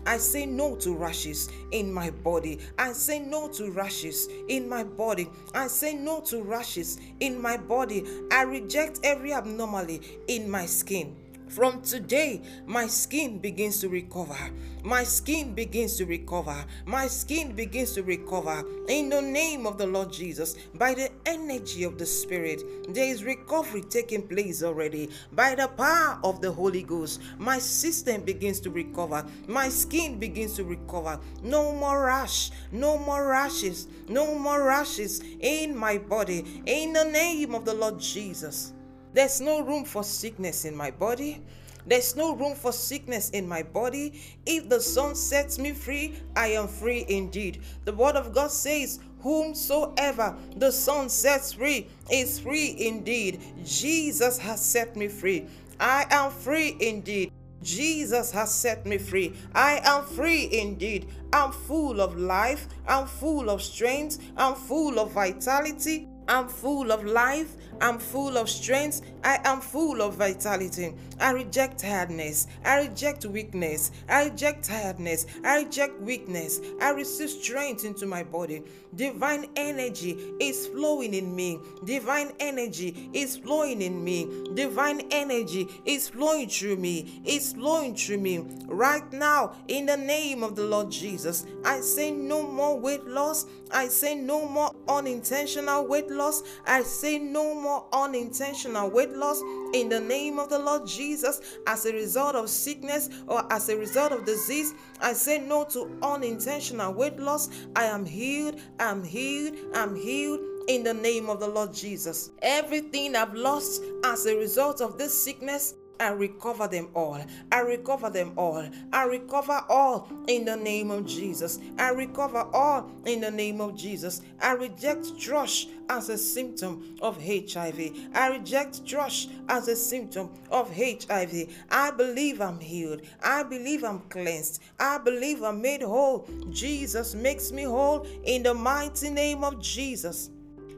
I 0.07 0.19
say 0.19 0.47
no 0.47 0.77
to 0.77 0.95
rashes 0.95 1.49
in 1.73 1.93
my 1.93 2.11
body. 2.11 2.61
I 2.79 2.93
say 2.93 3.19
no 3.19 3.49
to 3.49 3.73
rashes 3.73 4.29
in 4.47 4.69
my 4.69 4.85
body. 4.85 5.29
I 5.53 5.67
say 5.67 5.95
no 5.95 6.21
to 6.27 6.43
rashes 6.43 7.01
in 7.19 7.43
my 7.43 7.57
body. 7.57 8.05
I 8.31 8.43
reject 8.43 9.01
every 9.03 9.33
abnormality 9.33 10.21
in 10.29 10.49
my 10.49 10.67
skin. 10.67 11.17
From 11.49 11.81
today, 11.81 12.43
my 12.67 12.89
skin 12.89 13.39
begins 13.39 13.81
to 13.81 13.89
recover. 13.89 14.37
My 14.83 15.05
skin 15.05 15.55
begins 15.55 15.97
to 15.97 16.05
recover. 16.05 16.65
My 16.85 17.07
skin 17.07 17.53
begins 17.55 17.93
to 17.93 18.03
recover. 18.03 18.65
In 18.89 19.09
the 19.09 19.23
name 19.23 19.67
of 19.67 19.79
the 19.79 19.87
Lord 19.87 20.13
Jesus, 20.13 20.57
by 20.75 20.95
the 20.95 21.11
energy 21.25 21.85
of 21.85 21.99
the 21.99 22.07
Spirit, 22.07 22.63
there 22.93 23.09
is 23.09 23.25
recovery 23.25 23.83
taking 23.83 24.27
place 24.27 24.63
already. 24.63 25.09
By 25.33 25.55
the 25.55 25.69
power 25.69 26.19
of 26.25 26.41
the 26.41 26.51
Holy 26.51 26.83
Ghost, 26.83 27.23
my 27.39 27.59
system 27.59 28.23
begins 28.23 28.61
to 28.61 28.71
recover. 28.71 29.25
My 29.47 29.69
skin 29.69 30.19
begins 30.19 30.55
to 30.55 30.65
recover. 30.65 31.21
No 31.43 31.73
more 31.73 32.07
rash, 32.07 32.51
no 32.73 32.99
more 32.99 33.29
rashes, 33.29 33.87
no 34.09 34.37
more 34.37 34.65
rashes 34.65 35.23
in 35.41 35.77
my 35.77 35.99
body. 35.99 36.63
In 36.67 36.93
the 36.93 37.05
name 37.05 37.55
of 37.55 37.65
the 37.65 37.75
Lord 37.75 38.01
Jesus. 38.01 38.73
There's 39.17 39.41
no 39.41 39.63
room 39.63 39.87
for 39.87 40.05
sickness 40.05 40.67
in 40.67 40.77
my 40.77 40.91
body. 40.91 41.41
There's 41.87 42.17
no 42.17 42.37
room 42.37 42.55
for 42.55 42.71
sickness 42.71 43.31
in 43.31 43.49
my 43.49 43.63
body. 43.63 44.21
If 44.45 44.69
the 44.69 44.79
Son 44.79 45.15
sets 45.15 45.59
me 45.59 45.73
free, 45.73 46.17
I 46.37 46.49
am 46.49 46.69
free 46.69 47.07
indeed. 47.09 47.63
The 47.87 47.95
Word 47.95 48.17
of 48.17 48.35
God 48.35 48.51
says, 48.51 49.01
Whomsoever 49.21 50.37
the 50.57 50.71
Son 50.71 51.09
sets 51.09 51.55
free 51.55 51.89
is 52.11 52.39
free 52.39 52.77
indeed. 52.79 53.41
Jesus 53.65 54.37
has 54.37 54.63
set 54.63 54.97
me 54.97 55.09
free. 55.09 55.47
I 55.81 56.05
am 56.11 56.31
free 56.31 56.77
indeed. 56.79 57.33
Jesus 57.63 58.31
has 58.33 58.53
set 58.53 58.85
me 58.85 58.99
free. 58.99 59.33
I 59.55 59.81
am 59.83 60.05
free 60.05 60.47
indeed. 60.53 61.09
I'm 61.33 61.53
full 61.53 62.03
of 62.03 62.19
life. 62.19 62.69
I'm 62.87 63.07
full 63.07 63.49
of 63.49 63.63
strength. 63.63 64.19
I'm 64.37 64.57
full 64.57 64.99
of 64.99 65.13
vitality. 65.13 66.07
I'm 66.29 66.49
full 66.49 66.93
of 66.93 67.05
life. 67.05 67.57
I'm 67.81 67.99
full 67.99 68.37
of 68.37 68.49
strength. 68.49 69.03
I 69.23 69.41
am 69.45 69.61
full 69.61 70.01
of 70.03 70.15
vitality. 70.15 70.95
I 71.21 71.33
reject 71.33 71.81
tiredness. 71.81 72.47
I 72.65 72.87
reject 72.87 73.25
weakness. 73.27 73.91
I 74.09 74.29
reject 74.29 74.65
tiredness. 74.65 75.27
I 75.45 75.65
reject 75.65 76.01
weakness. 76.01 76.61
I 76.81 76.91
receive 76.91 77.31
strength 77.31 77.85
into 77.85 78.07
my 78.07 78.23
body. 78.23 78.63
Divine 78.95 79.47
energy 79.57 80.33
is 80.41 80.69
flowing 80.69 81.13
in 81.13 81.35
me. 81.35 81.61
Divine 81.85 82.33
energy 82.41 83.11
is 83.13 83.37
flowing 83.37 83.83
in 83.83 84.03
me. 84.03 84.49
Divine 84.55 85.03
energy 85.11 85.69
is 85.85 86.09
flowing 86.09 86.49
through 86.49 86.77
me. 86.77 87.21
It's 87.25 87.53
flowing 87.53 87.95
through 87.95 88.19
me. 88.19 88.47
Right 88.67 89.13
now, 89.13 89.53
in 89.69 89.87
the 89.87 89.97
name 89.97 90.43
of 90.43 90.57
the 90.57 90.65
Lord 90.65 90.91
Jesus, 90.91 91.45
I 91.65 91.81
say 91.81 92.11
no 92.11 92.43
more 92.43 92.79
weight 92.79 93.05
loss. 93.05 93.47
I 93.71 93.89
say 93.89 94.15
no 94.15 94.49
more 94.49 94.73
unintentional 94.89 95.87
weight 95.87 96.11
loss. 96.11 96.43
I 96.67 96.83
say 96.83 97.19
no 97.19 97.55
more 97.55 97.66
unintentional 97.93 98.91
weight 98.91 99.11
loss 99.11 99.41
in 99.73 99.89
the 99.89 100.01
name 100.01 100.39
of 100.39 100.49
the 100.49 100.59
Lord 100.59 100.87
Jesus 100.87 101.41
as 101.67 101.87
a 101.87 101.93
result 101.93 102.35
of 102.35 102.49
sickness 102.49 103.09
or 103.27 103.51
as 103.53 103.69
a 103.69 103.77
result 103.77 104.13
of 104.13 104.25
disease. 104.25 104.75
I 105.01 105.13
say 105.13 105.39
no 105.39 105.65
to 105.65 105.99
unintentional 106.03 106.93
weight 106.93 107.19
loss. 107.19 107.49
I 107.75 107.85
am 107.85 108.05
healed. 108.05 108.61
I'm 108.81 109.03
healed. 109.03 109.57
I'm 109.75 109.95
healed 109.95 110.41
in 110.69 110.83
the 110.83 110.95
name 110.95 111.29
of 111.29 111.41
the 111.41 111.49
Lord 111.49 111.73
Jesus. 111.73 112.31
Everything 112.43 113.15
I've 113.15 113.35
lost 113.35 113.83
as 114.05 114.27
a 114.27 114.37
result 114.37 114.81
of 114.81 114.99
this 114.99 115.17
sickness, 115.17 115.75
I 115.99 116.11
recover 116.11 116.69
them 116.69 116.89
all. 116.95 117.21
I 117.51 117.61
recover 117.61 118.11
them 118.11 118.33
all. 118.37 118.69
I 118.93 119.05
recover 119.05 119.65
all 119.69 120.09
in 120.27 120.45
the 120.45 120.57
name 120.57 120.91
of 120.91 121.07
Jesus. 121.07 121.59
I 121.79 121.91
recover 121.91 122.47
all 122.53 122.91
in 123.05 123.21
the 123.21 123.31
name 123.31 123.61
of 123.61 123.77
Jesus. 123.77 124.23
I 124.41 124.53
reject 124.53 125.07
thrush 125.19 125.69
as 125.89 126.09
a 126.09 126.19
symptom 126.19 126.97
of 127.01 127.23
HIV. 127.23 128.11
I 128.15 128.29
reject 128.29 128.83
thrush 128.89 129.29
as 129.49 129.69
a 129.69 129.77
symptom 129.77 130.31
of 130.51 130.75
HIV. 130.75 131.55
I 131.71 131.91
believe 131.93 132.41
I'm 132.41 132.61
healed. 132.61 133.03
I 133.23 133.43
believe 133.43 133.85
I'm 133.85 134.01
cleansed. 134.09 134.63
I 134.79 134.99
believe 134.99 135.43
I'm 135.43 135.63
made 135.63 135.83
whole. 135.83 136.29
Jesus 136.51 137.15
makes 137.15 137.53
me 137.53 137.63
whole 137.63 138.07
in 138.25 138.43
the 138.43 138.55
mighty 138.55 139.11
name 139.11 139.45
of 139.45 139.61
Jesus. 139.61 140.31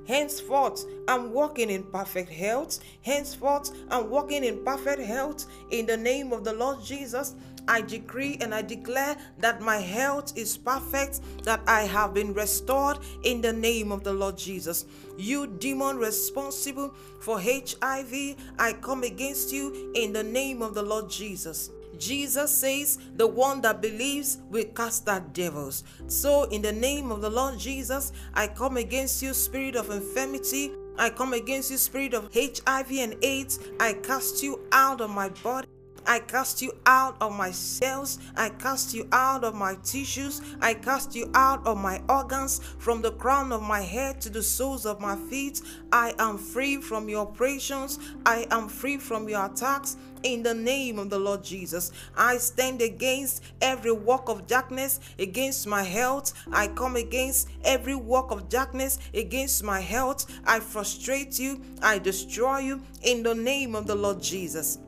Henceforth, 0.08 0.86
I'm 1.06 1.34
walking 1.34 1.68
in 1.68 1.82
perfect 1.82 2.30
health. 2.30 2.80
Henceforth, 3.02 3.72
I'm 3.90 4.08
walking 4.08 4.42
in 4.42 4.64
perfect 4.64 5.02
health. 5.02 5.44
In 5.70 5.84
the 5.84 5.98
name 5.98 6.32
of 6.32 6.44
the 6.44 6.54
Lord 6.54 6.82
Jesus, 6.82 7.34
I 7.68 7.82
decree 7.82 8.38
and 8.40 8.54
I 8.54 8.62
declare 8.62 9.18
that 9.40 9.60
my 9.60 9.76
health 9.76 10.32
is 10.34 10.56
perfect, 10.56 11.20
that 11.44 11.60
I 11.66 11.82
have 11.82 12.14
been 12.14 12.32
restored 12.32 13.00
in 13.22 13.42
the 13.42 13.52
name 13.52 13.92
of 13.92 14.02
the 14.02 14.14
Lord 14.14 14.38
Jesus. 14.38 14.86
You 15.18 15.46
demon 15.46 15.98
responsible 15.98 16.94
for 17.20 17.38
HIV, 17.38 18.36
I 18.58 18.72
come 18.80 19.02
against 19.02 19.52
you 19.52 19.92
in 19.94 20.14
the 20.14 20.22
name 20.22 20.62
of 20.62 20.72
the 20.72 20.82
Lord 20.82 21.10
Jesus. 21.10 21.70
Jesus 21.98 22.50
says, 22.50 22.98
The 23.16 23.26
one 23.26 23.60
that 23.62 23.82
believes 23.82 24.38
will 24.50 24.64
cast 24.66 25.08
out 25.08 25.32
devils. 25.32 25.84
So, 26.06 26.44
in 26.44 26.62
the 26.62 26.72
name 26.72 27.10
of 27.10 27.20
the 27.20 27.30
Lord 27.30 27.58
Jesus, 27.58 28.12
I 28.34 28.48
come 28.48 28.76
against 28.76 29.22
you, 29.22 29.34
spirit 29.34 29.76
of 29.76 29.90
infirmity. 29.90 30.72
I 30.96 31.10
come 31.10 31.32
against 31.32 31.70
you, 31.70 31.76
spirit 31.76 32.14
of 32.14 32.32
HIV 32.34 32.90
and 32.92 33.16
AIDS. 33.22 33.60
I 33.78 33.94
cast 33.94 34.42
you 34.42 34.60
out 34.72 35.00
of 35.00 35.10
my 35.10 35.28
body. 35.28 35.68
I 36.06 36.20
cast 36.20 36.62
you 36.62 36.72
out 36.86 37.16
of 37.20 37.32
my 37.32 37.50
cells. 37.50 38.18
I 38.36 38.50
cast 38.50 38.94
you 38.94 39.08
out 39.12 39.44
of 39.44 39.54
my 39.54 39.76
tissues. 39.82 40.40
I 40.60 40.74
cast 40.74 41.14
you 41.14 41.30
out 41.34 41.66
of 41.66 41.78
my 41.78 42.02
organs 42.08 42.60
from 42.78 43.02
the 43.02 43.12
crown 43.12 43.52
of 43.52 43.62
my 43.62 43.80
head 43.80 44.20
to 44.22 44.30
the 44.30 44.42
soles 44.42 44.86
of 44.86 45.00
my 45.00 45.16
feet. 45.16 45.60
I 45.92 46.14
am 46.18 46.38
free 46.38 46.76
from 46.76 47.08
your 47.08 47.22
operations. 47.26 47.98
I 48.24 48.46
am 48.50 48.68
free 48.68 48.98
from 48.98 49.28
your 49.28 49.46
attacks. 49.46 49.96
In 50.24 50.42
the 50.42 50.54
name 50.54 50.98
of 50.98 51.10
the 51.10 51.18
Lord 51.18 51.44
Jesus, 51.44 51.92
I 52.16 52.38
stand 52.38 52.82
against 52.82 53.40
every 53.60 53.92
work 53.92 54.28
of 54.28 54.48
darkness 54.48 54.98
against 55.16 55.64
my 55.66 55.84
health. 55.84 56.32
I 56.50 56.66
come 56.66 56.96
against 56.96 57.48
every 57.62 57.94
work 57.94 58.32
of 58.32 58.48
darkness 58.48 58.98
against 59.14 59.62
my 59.62 59.80
health. 59.80 60.26
I 60.44 60.58
frustrate 60.58 61.38
you. 61.38 61.62
I 61.82 62.00
destroy 62.00 62.58
you 62.58 62.82
in 63.02 63.22
the 63.22 63.34
name 63.34 63.76
of 63.76 63.86
the 63.86 63.94
Lord 63.94 64.20
Jesus. 64.20 64.78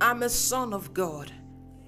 I'm 0.00 0.22
a 0.22 0.28
son 0.28 0.72
of 0.72 0.94
God. 0.94 1.32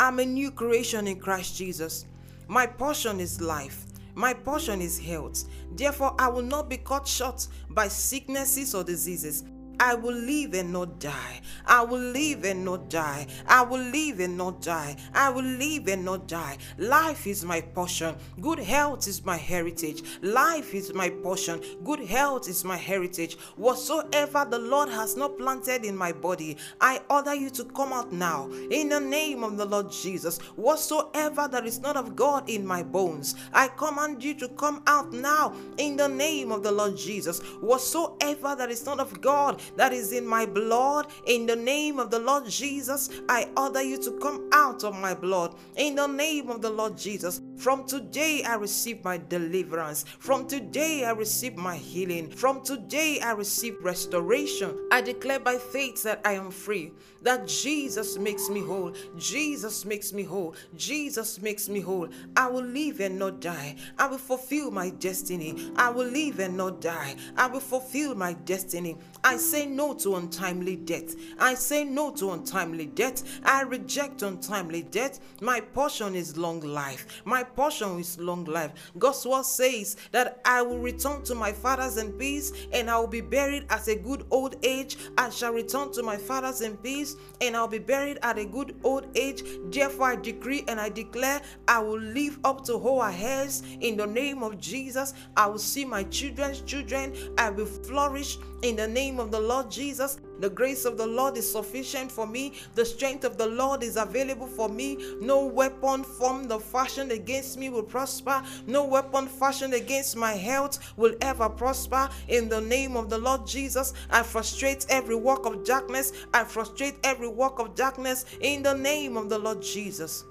I'm 0.01 0.18
a 0.18 0.25
new 0.25 0.51
creation 0.51 1.07
in 1.07 1.20
Christ 1.20 1.57
Jesus. 1.57 2.07
My 2.49 2.66
portion 2.66 3.20
is 3.20 3.40
life. 3.40 3.87
My 4.16 4.35
portion 4.35 4.83
is 4.83 4.99
health. 4.99 5.44
Therefore, 5.77 6.16
I 6.18 6.29
will 6.29 6.42
not 6.42 6.68
be 6.68 6.79
cut 6.79 7.07
short 7.07 7.46
by 7.70 7.87
sicknesses 7.87 8.75
or 8.75 8.83
diseases. 8.83 9.44
I 9.81 9.95
will 9.95 10.14
live 10.14 10.53
and 10.53 10.75
not 10.75 11.01
die. 11.01 11.40
I 11.66 11.83
will 11.83 11.99
live 11.99 12.45
and 12.45 12.66
not 12.66 12.90
die. 12.90 13.27
I 13.47 13.62
will 13.62 13.81
live 13.81 14.21
and 14.21 14.37
not 14.37 14.61
die. 14.61 14.95
I 15.14 15.31
will 15.31 15.43
live 15.43 15.88
and 15.88 16.05
not 16.05 16.29
die. 16.29 16.59
Life 16.77 17.27
is 17.27 17.47
my 17.47 17.62
portion. 17.62 18.14
Good 18.43 18.59
health 18.59 19.09
is 19.09 19.25
my 19.25 19.38
heritage. 19.38 20.03
Life 20.21 20.75
is 20.75 20.93
my 20.93 21.09
portion. 21.09 21.62
Good 21.83 22.01
health 22.01 22.47
is 22.47 22.62
my 22.62 22.77
heritage. 22.77 23.38
Whatsoever 23.57 24.47
the 24.51 24.59
Lord 24.59 24.90
has 24.90 25.16
not 25.16 25.38
planted 25.38 25.87
in 25.87 25.97
my 25.97 26.12
body, 26.12 26.59
I 26.79 27.01
order 27.09 27.35
you 27.35 27.49
to 27.49 27.64
come 27.64 27.95
out 27.95 28.12
now 28.12 28.51
in 28.71 28.90
the 28.90 29.01
name 29.01 29.43
of 29.43 29.57
the 29.57 29.64
Lord 29.64 29.90
Jesus. 29.90 30.38
Whatsoever 30.57 31.49
that 31.49 31.64
is 31.64 31.81
not 31.81 31.97
of 31.97 32.14
God 32.14 32.51
in 32.51 32.66
my 32.66 32.83
bones, 32.83 33.35
I 33.55 33.69
command 33.69 34.23
you 34.23 34.35
to 34.35 34.49
come 34.49 34.83
out 34.87 35.14
now 35.14 35.55
in 35.79 35.97
the 35.97 36.09
name 36.09 36.53
of 36.53 36.62
the 36.62 36.71
Lord 36.71 36.99
Jesus. 36.99 37.40
Whatsoever 37.62 38.55
that 38.57 38.71
is 38.71 38.85
not 38.85 39.01
of 39.01 39.23
God 39.23 39.62
that 39.76 39.92
is 39.92 40.12
in 40.12 40.26
my 40.26 40.46
blood. 40.46 41.06
In 41.26 41.46
the 41.46 41.56
name 41.56 41.98
of 41.98 42.11
the 42.11 42.18
Lord 42.18 42.46
Jesus, 42.46 43.11
I 43.28 43.48
order 43.56 43.83
you 43.83 43.98
to 43.98 44.12
come 44.18 44.48
out 44.52 44.85
of 44.85 44.94
my 44.94 45.14
blood. 45.14 45.54
In 45.76 45.94
the 45.94 46.06
name 46.06 46.50
of 46.50 46.62
the 46.62 46.70
Lord 46.70 46.96
Jesus, 46.96 47.40
from 47.56 47.87
today 47.87 48.42
I 48.44 48.54
receive 48.54 49.04
my 49.04 49.18
deliverance. 49.18 50.04
From 50.18 50.46
today 50.46 51.04
I 51.04 51.11
receive 51.11 51.56
my 51.56 51.76
healing. 51.76 52.30
From 52.30 52.62
today 52.62 53.20
I 53.20 53.33
receive 53.33 53.76
restoration. 53.83 54.88
I 54.90 55.00
declare 55.00 55.40
by 55.40 55.56
faith 55.56 56.02
that 56.02 56.20
I 56.24 56.33
am 56.33 56.50
free, 56.50 56.92
that 57.22 57.46
Jesus 57.46 58.18
makes 58.18 58.48
me 58.48 58.61
whole. 58.61 58.92
Jesus 59.16 59.85
makes 59.85 60.12
me 60.12 60.22
whole. 60.22 60.54
Jesus 60.76 61.40
makes 61.40 61.68
me 61.68 61.80
whole. 61.80 62.09
I 62.37 62.48
will 62.48 62.64
live 62.64 63.00
and 63.00 63.18
not 63.18 63.40
die. 63.40 63.76
I 63.98 64.06
will 64.06 64.18
fulfill 64.18 64.70
my 64.70 64.90
destiny. 64.90 65.70
I 65.76 65.90
will 65.90 66.06
live 66.06 66.38
and 66.40 66.56
not 66.56 66.80
die. 66.80 67.16
I 67.37 67.46
will 67.46 67.61
fulfill 67.61 68.14
my 68.14 68.33
destiny. 68.33 68.96
I 69.22 69.37
say 69.37 69.66
no 69.66 69.94
to 69.94 70.16
untimely 70.16 70.76
death. 70.76 71.14
I 71.38 71.54
say 71.54 71.85
no 71.85 72.11
to 72.12 72.33
untimely 72.33 72.87
death. 72.87 73.40
I 73.44 73.62
reject 73.62 74.22
untimely 74.22 74.83
death. 74.83 75.20
My 75.40 75.61
portion 75.61 76.14
is 76.14 76.37
long 76.37 76.61
life. 76.61 77.22
My 77.24 77.42
portion 77.42 77.98
is 78.00 78.18
long 78.18 78.44
life. 78.44 78.72
God's 78.98 79.26
word 79.26 79.44
says 79.44 79.96
that 80.12 80.40
I 80.44 80.62
will 80.62 80.78
return 80.78 81.22
to 81.24 81.35
my 81.35 81.52
fathers 81.52 81.96
in 81.96 82.12
peace 82.12 82.52
and 82.72 82.90
I 82.90 82.98
will 82.98 83.06
be 83.06 83.20
buried 83.20 83.66
at 83.70 83.88
a 83.88 83.96
good 83.96 84.24
old 84.30 84.56
age. 84.62 84.96
I 85.18 85.30
shall 85.30 85.52
return 85.52 85.92
to 85.92 86.02
my 86.02 86.16
fathers 86.16 86.61
in 86.61 86.76
peace 86.78 87.10
and 87.40 87.57
I'll 87.57 87.68
be 87.68 87.79
buried 87.79 88.18
at 88.23 88.38
a 88.38 88.44
good 88.44 88.77
old 88.83 89.07
age. 89.14 89.42
Therefore, 89.70 90.12
I 90.12 90.16
decree 90.16 90.64
and 90.68 90.81
I 90.81 90.88
declare 90.88 91.40
I 91.68 91.79
will 91.81 92.01
live 92.01 92.38
up 92.44 92.64
to 92.64 92.79
whole 92.79 93.03
hairs 93.03 93.62
in 93.81 93.96
the 93.96 94.07
name 94.07 94.42
of 94.42 94.59
Jesus. 94.61 95.14
I 95.37 95.46
will 95.46 95.59
see 95.59 95.85
my 95.85 96.05
children's 96.05 96.61
children. 96.62 97.14
I 97.38 97.51
will 97.51 97.66
flourish 97.66 98.38
in 98.62 98.77
the 98.77 98.87
name 98.87 99.18
of 99.18 99.31
the 99.31 99.40
Lord 99.40 99.70
Jesus. 99.70 100.18
The 100.40 100.51
grace 100.51 100.85
of 100.85 100.96
the 100.96 101.07
Lord 101.07 101.37
is 101.37 101.51
sufficient 101.51 102.11
for 102.11 102.27
me. 102.27 102.55
The 102.75 102.85
strength 102.85 103.25
of 103.25 103.37
the 103.37 103.46
Lord 103.46 103.83
is 103.83 103.96
available 103.96 104.46
for 104.46 104.68
me. 104.68 105.16
No 105.20 105.46
weapon 105.46 106.05
formed 106.05 106.53
or 106.53 106.61
fashioned 106.61 107.12
against 107.12 107.59
me 107.59 107.70
will 107.70 107.83
prosper. 107.83 108.42
No 108.66 108.85
weapon 108.85 109.27
fashioned 109.27 109.75
against 109.75 110.16
my 110.16 110.33
health 110.33 110.94
will 110.96 111.14
ever 111.20 111.49
prosper. 111.49 112.09
In 112.29 112.49
the 112.49 112.61
name 112.61 112.96
of 112.96 113.11
the 113.11 113.18
Lord 113.18 113.46
Jesus, 113.46 113.92
I 114.11 114.23
frustrate 114.23 114.87
every 114.88 115.16
work 115.16 115.46
of 115.46 115.64
darkness. 115.64 116.12
I 116.33 116.44
frustrate 116.44 116.96
every 117.05 117.29
work 117.29 117.59
of 117.59 117.75
darkness 117.75 118.25
in 118.40 118.62
the 118.62 118.75
name 118.75 119.16
of 119.16 119.29
the 119.29 119.38
Lord 119.38 119.62
Jesus. 119.62 120.25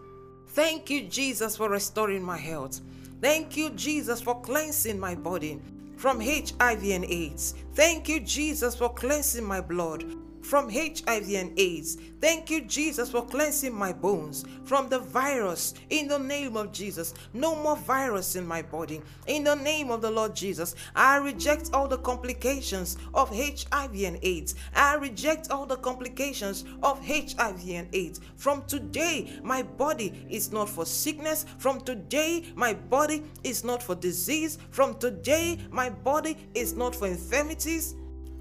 Thank 0.47 0.89
you, 0.89 1.03
Jesus, 1.03 1.55
for 1.55 1.69
restoring 1.69 2.23
my 2.23 2.37
health. 2.37 2.81
Thank 3.21 3.57
you, 3.57 3.69
Jesus, 3.71 4.21
for 4.21 4.39
cleansing 4.41 4.99
my 4.99 5.13
body 5.13 5.59
from 5.99 6.21
HIV 6.21 6.83
and 6.85 7.03
AIDS. 7.03 7.55
Thank 7.73 8.07
you, 8.07 8.21
Jesus, 8.21 8.73
for 8.73 8.93
cleansing 8.93 9.43
my 9.43 9.59
blood. 9.59 10.05
From 10.49 10.67
HIV 10.67 11.29
and 11.35 11.57
AIDS. 11.59 11.99
Thank 12.19 12.49
you, 12.49 12.61
Jesus, 12.61 13.11
for 13.11 13.23
cleansing 13.23 13.73
my 13.73 13.93
bones 13.93 14.45
from 14.65 14.89
the 14.89 14.97
virus 14.97 15.75
in 15.91 16.07
the 16.07 16.17
name 16.17 16.57
of 16.57 16.71
Jesus. 16.71 17.13
No 17.33 17.55
more 17.55 17.77
virus 17.77 18.35
in 18.35 18.47
my 18.47 18.63
body. 18.63 18.99
In 19.27 19.43
the 19.43 19.53
name 19.53 19.91
of 19.91 20.01
the 20.01 20.09
Lord 20.09 20.35
Jesus, 20.35 20.75
I 20.95 21.17
reject 21.17 21.69
all 21.71 21.87
the 21.87 21.99
complications 21.99 22.97
of 23.13 23.29
HIV 23.29 23.93
and 24.03 24.17
AIDS. 24.23 24.55
I 24.75 24.95
reject 24.95 25.51
all 25.51 25.67
the 25.67 25.77
complications 25.77 26.65
of 26.81 27.05
HIV 27.05 27.69
and 27.69 27.87
AIDS. 27.93 28.19
From 28.35 28.63
today, 28.63 29.39
my 29.43 29.61
body 29.61 30.25
is 30.31 30.51
not 30.51 30.67
for 30.67 30.83
sickness. 30.83 31.45
From 31.59 31.79
today, 31.79 32.45
my 32.55 32.73
body 32.73 33.23
is 33.43 33.63
not 33.63 33.83
for 33.83 33.93
disease. 33.93 34.57
From 34.71 34.95
today, 34.95 35.59
my 35.69 35.91
body 35.91 36.37
is 36.55 36.73
not 36.73 36.95
for 36.95 37.05
infirmities. 37.05 37.93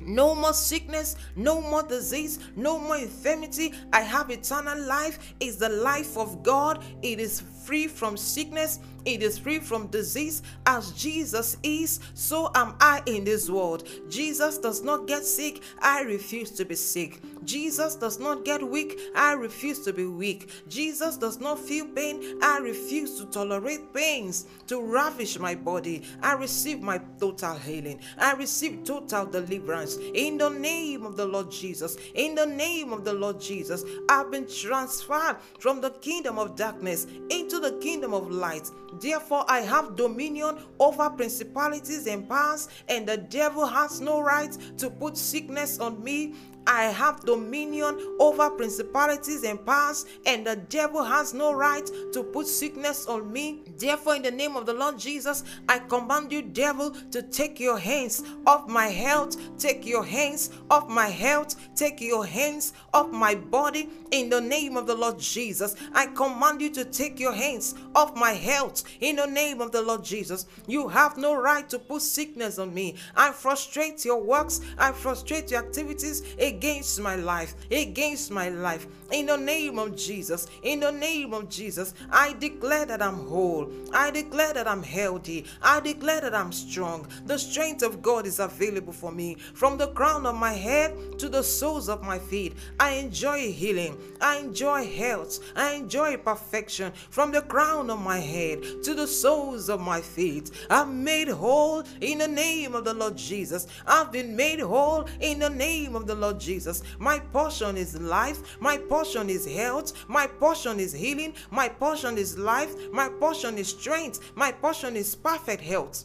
No 0.08 0.34
more 0.34 0.54
sickness, 0.54 1.16
no 1.36 1.60
more 1.60 1.82
disease, 1.82 2.38
no 2.56 2.78
more 2.78 2.96
infirmity. 2.96 3.74
I 3.92 4.00
have 4.00 4.30
eternal 4.30 4.80
life. 4.86 5.34
Is 5.38 5.58
the 5.58 5.68
life 5.68 6.16
of 6.16 6.42
God. 6.42 6.82
It 7.02 7.20
is 7.20 7.42
free 7.68 7.86
from 7.86 8.16
sickness, 8.16 8.80
it 9.04 9.22
is 9.22 9.38
free 9.38 9.58
from 9.58 9.88
disease. 9.88 10.42
As 10.64 10.90
Jesus 10.92 11.58
is, 11.62 12.00
so 12.14 12.50
am 12.54 12.74
I 12.80 13.02
in 13.04 13.24
this 13.24 13.50
world. 13.50 13.86
Jesus 14.08 14.56
does 14.56 14.82
not 14.82 15.06
get 15.06 15.22
sick, 15.22 15.62
I 15.80 16.00
refuse 16.00 16.50
to 16.52 16.64
be 16.64 16.74
sick. 16.74 17.20
Jesus 17.44 17.94
does 17.94 18.18
not 18.18 18.44
get 18.44 18.66
weak, 18.66 18.98
I 19.14 19.32
refuse 19.32 19.80
to 19.80 19.92
be 19.92 20.06
weak. 20.06 20.50
Jesus 20.68 21.16
does 21.18 21.40
not 21.40 21.58
feel 21.58 21.86
pain, 21.86 22.38
I 22.42 22.58
refuse 22.58 23.18
to 23.18 23.26
tolerate 23.26 23.92
pains 23.92 24.46
to 24.66 24.82
ravish 24.82 25.38
my 25.38 25.54
body. 25.54 26.04
I 26.22 26.32
receive 26.32 26.80
my 26.80 27.00
total 27.20 27.54
healing, 27.54 28.00
I 28.18 28.32
receive 28.32 28.84
total 28.84 29.26
deliverance 29.26 29.96
in 30.14 30.38
the 30.38 30.48
name 30.48 31.04
of 31.04 31.16
the 31.16 31.26
Lord 31.26 31.50
Jesus. 31.50 31.96
In 32.14 32.34
the 32.34 32.46
name 32.46 32.92
of 32.94 33.04
the 33.04 33.12
Lord 33.12 33.40
Jesus, 33.40 33.84
I've 34.08 34.30
been 34.30 34.46
transferred 34.46 35.36
from 35.58 35.82
the 35.82 35.90
kingdom 35.90 36.38
of 36.38 36.56
darkness 36.56 37.06
into 37.30 37.57
the 37.60 37.72
kingdom 37.72 38.14
of 38.14 38.30
light. 38.30 38.70
Therefore, 38.94 39.44
I 39.48 39.60
have 39.60 39.96
dominion 39.96 40.58
over 40.78 41.10
principalities 41.10 42.06
and 42.06 42.28
powers, 42.28 42.68
and 42.88 43.06
the 43.06 43.16
devil 43.16 43.66
has 43.66 44.00
no 44.00 44.20
right 44.20 44.56
to 44.78 44.90
put 44.90 45.16
sickness 45.16 45.78
on 45.78 46.02
me 46.02 46.34
I 46.68 46.82
have 46.84 47.24
dominion 47.24 47.98
over 48.20 48.50
principalities 48.50 49.42
and 49.42 49.64
powers, 49.64 50.04
and 50.26 50.46
the 50.46 50.56
devil 50.56 51.02
has 51.02 51.32
no 51.32 51.54
right 51.54 51.90
to 52.12 52.22
put 52.22 52.46
sickness 52.46 53.06
on 53.06 53.32
me. 53.32 53.62
Therefore, 53.78 54.16
in 54.16 54.22
the 54.22 54.30
name 54.30 54.54
of 54.54 54.66
the 54.66 54.74
Lord 54.74 54.98
Jesus, 54.98 55.44
I 55.66 55.78
command 55.78 56.30
you, 56.30 56.42
devil, 56.42 56.90
to 57.10 57.22
take 57.22 57.58
your 57.58 57.78
hands 57.78 58.22
off 58.46 58.68
my 58.68 58.88
health, 58.88 59.38
take 59.58 59.86
your 59.86 60.04
hands 60.04 60.50
off 60.70 60.90
my 60.90 61.06
health, 61.06 61.56
take 61.74 62.02
your 62.02 62.26
hands 62.26 62.74
off 62.92 63.10
my 63.10 63.34
body. 63.34 63.88
In 64.10 64.28
the 64.28 64.40
name 64.40 64.76
of 64.76 64.86
the 64.86 64.94
Lord 64.94 65.18
Jesus, 65.18 65.74
I 65.94 66.08
command 66.08 66.60
you 66.60 66.68
to 66.70 66.84
take 66.84 67.18
your 67.18 67.32
hands 67.32 67.76
off 67.94 68.14
my 68.14 68.32
health. 68.32 68.77
In 69.00 69.16
the 69.16 69.26
name 69.26 69.60
of 69.60 69.72
the 69.72 69.82
Lord 69.82 70.04
Jesus, 70.04 70.46
you 70.66 70.88
have 70.88 71.16
no 71.16 71.34
right 71.34 71.68
to 71.70 71.78
put 71.78 72.02
sickness 72.02 72.58
on 72.58 72.74
me. 72.74 72.96
I 73.16 73.32
frustrate 73.32 74.04
your 74.04 74.22
works, 74.22 74.60
I 74.76 74.92
frustrate 74.92 75.50
your 75.50 75.64
activities 75.64 76.22
against 76.38 77.00
my 77.00 77.16
life, 77.16 77.54
against 77.70 78.30
my 78.30 78.48
life. 78.48 78.86
In 79.10 79.24
the 79.24 79.38
name 79.38 79.78
of 79.78 79.96
Jesus, 79.96 80.48
in 80.62 80.80
the 80.80 80.92
name 80.92 81.32
of 81.32 81.48
Jesus, 81.48 81.94
I 82.10 82.34
declare 82.34 82.84
that 82.84 83.00
I'm 83.00 83.26
whole. 83.26 83.72
I 83.90 84.10
declare 84.10 84.52
that 84.52 84.68
I'm 84.68 84.82
healthy. 84.82 85.46
I 85.62 85.80
declare 85.80 86.20
that 86.20 86.34
I'm 86.34 86.52
strong. 86.52 87.06
The 87.24 87.38
strength 87.38 87.82
of 87.82 88.02
God 88.02 88.26
is 88.26 88.38
available 88.38 88.92
for 88.92 89.10
me 89.10 89.36
from 89.54 89.78
the 89.78 89.88
crown 89.88 90.26
of 90.26 90.34
my 90.34 90.52
head 90.52 91.18
to 91.20 91.30
the 91.30 91.42
soles 91.42 91.88
of 91.88 92.02
my 92.02 92.18
feet. 92.18 92.54
I 92.78 92.92
enjoy 92.92 93.50
healing. 93.50 93.96
I 94.20 94.36
enjoy 94.40 94.86
health. 94.86 95.40
I 95.56 95.72
enjoy 95.72 96.18
perfection 96.18 96.92
from 97.08 97.32
the 97.32 97.42
crown 97.42 97.88
of 97.88 98.02
my 98.02 98.18
head 98.18 98.62
to 98.82 98.94
the 98.94 99.06
soles 99.06 99.70
of 99.70 99.80
my 99.80 100.02
feet. 100.02 100.50
I'm 100.68 101.02
made 101.02 101.28
whole 101.28 101.82
in 102.02 102.18
the 102.18 102.28
name 102.28 102.74
of 102.74 102.84
the 102.84 102.92
Lord 102.92 103.16
Jesus. 103.16 103.68
I've 103.86 104.12
been 104.12 104.36
made 104.36 104.60
whole 104.60 105.08
in 105.20 105.38
the 105.38 105.48
name 105.48 105.96
of 105.96 106.06
the 106.06 106.14
Lord 106.14 106.38
Jesus. 106.38 106.82
My 106.98 107.20
portion 107.20 107.78
is 107.78 107.98
life. 107.98 108.60
My 108.60 108.76
portion 108.76 108.97
is 108.98 109.46
health. 109.46 109.92
My 110.08 110.26
portion 110.26 110.80
is 110.80 110.92
healing. 110.92 111.34
My 111.50 111.68
portion 111.68 112.18
is 112.18 112.36
life. 112.36 112.74
My 112.92 113.08
portion 113.08 113.56
is 113.56 113.68
strength. 113.68 114.32
My 114.34 114.50
portion 114.50 114.96
is 114.96 115.14
perfect 115.14 115.62
health. 115.62 116.04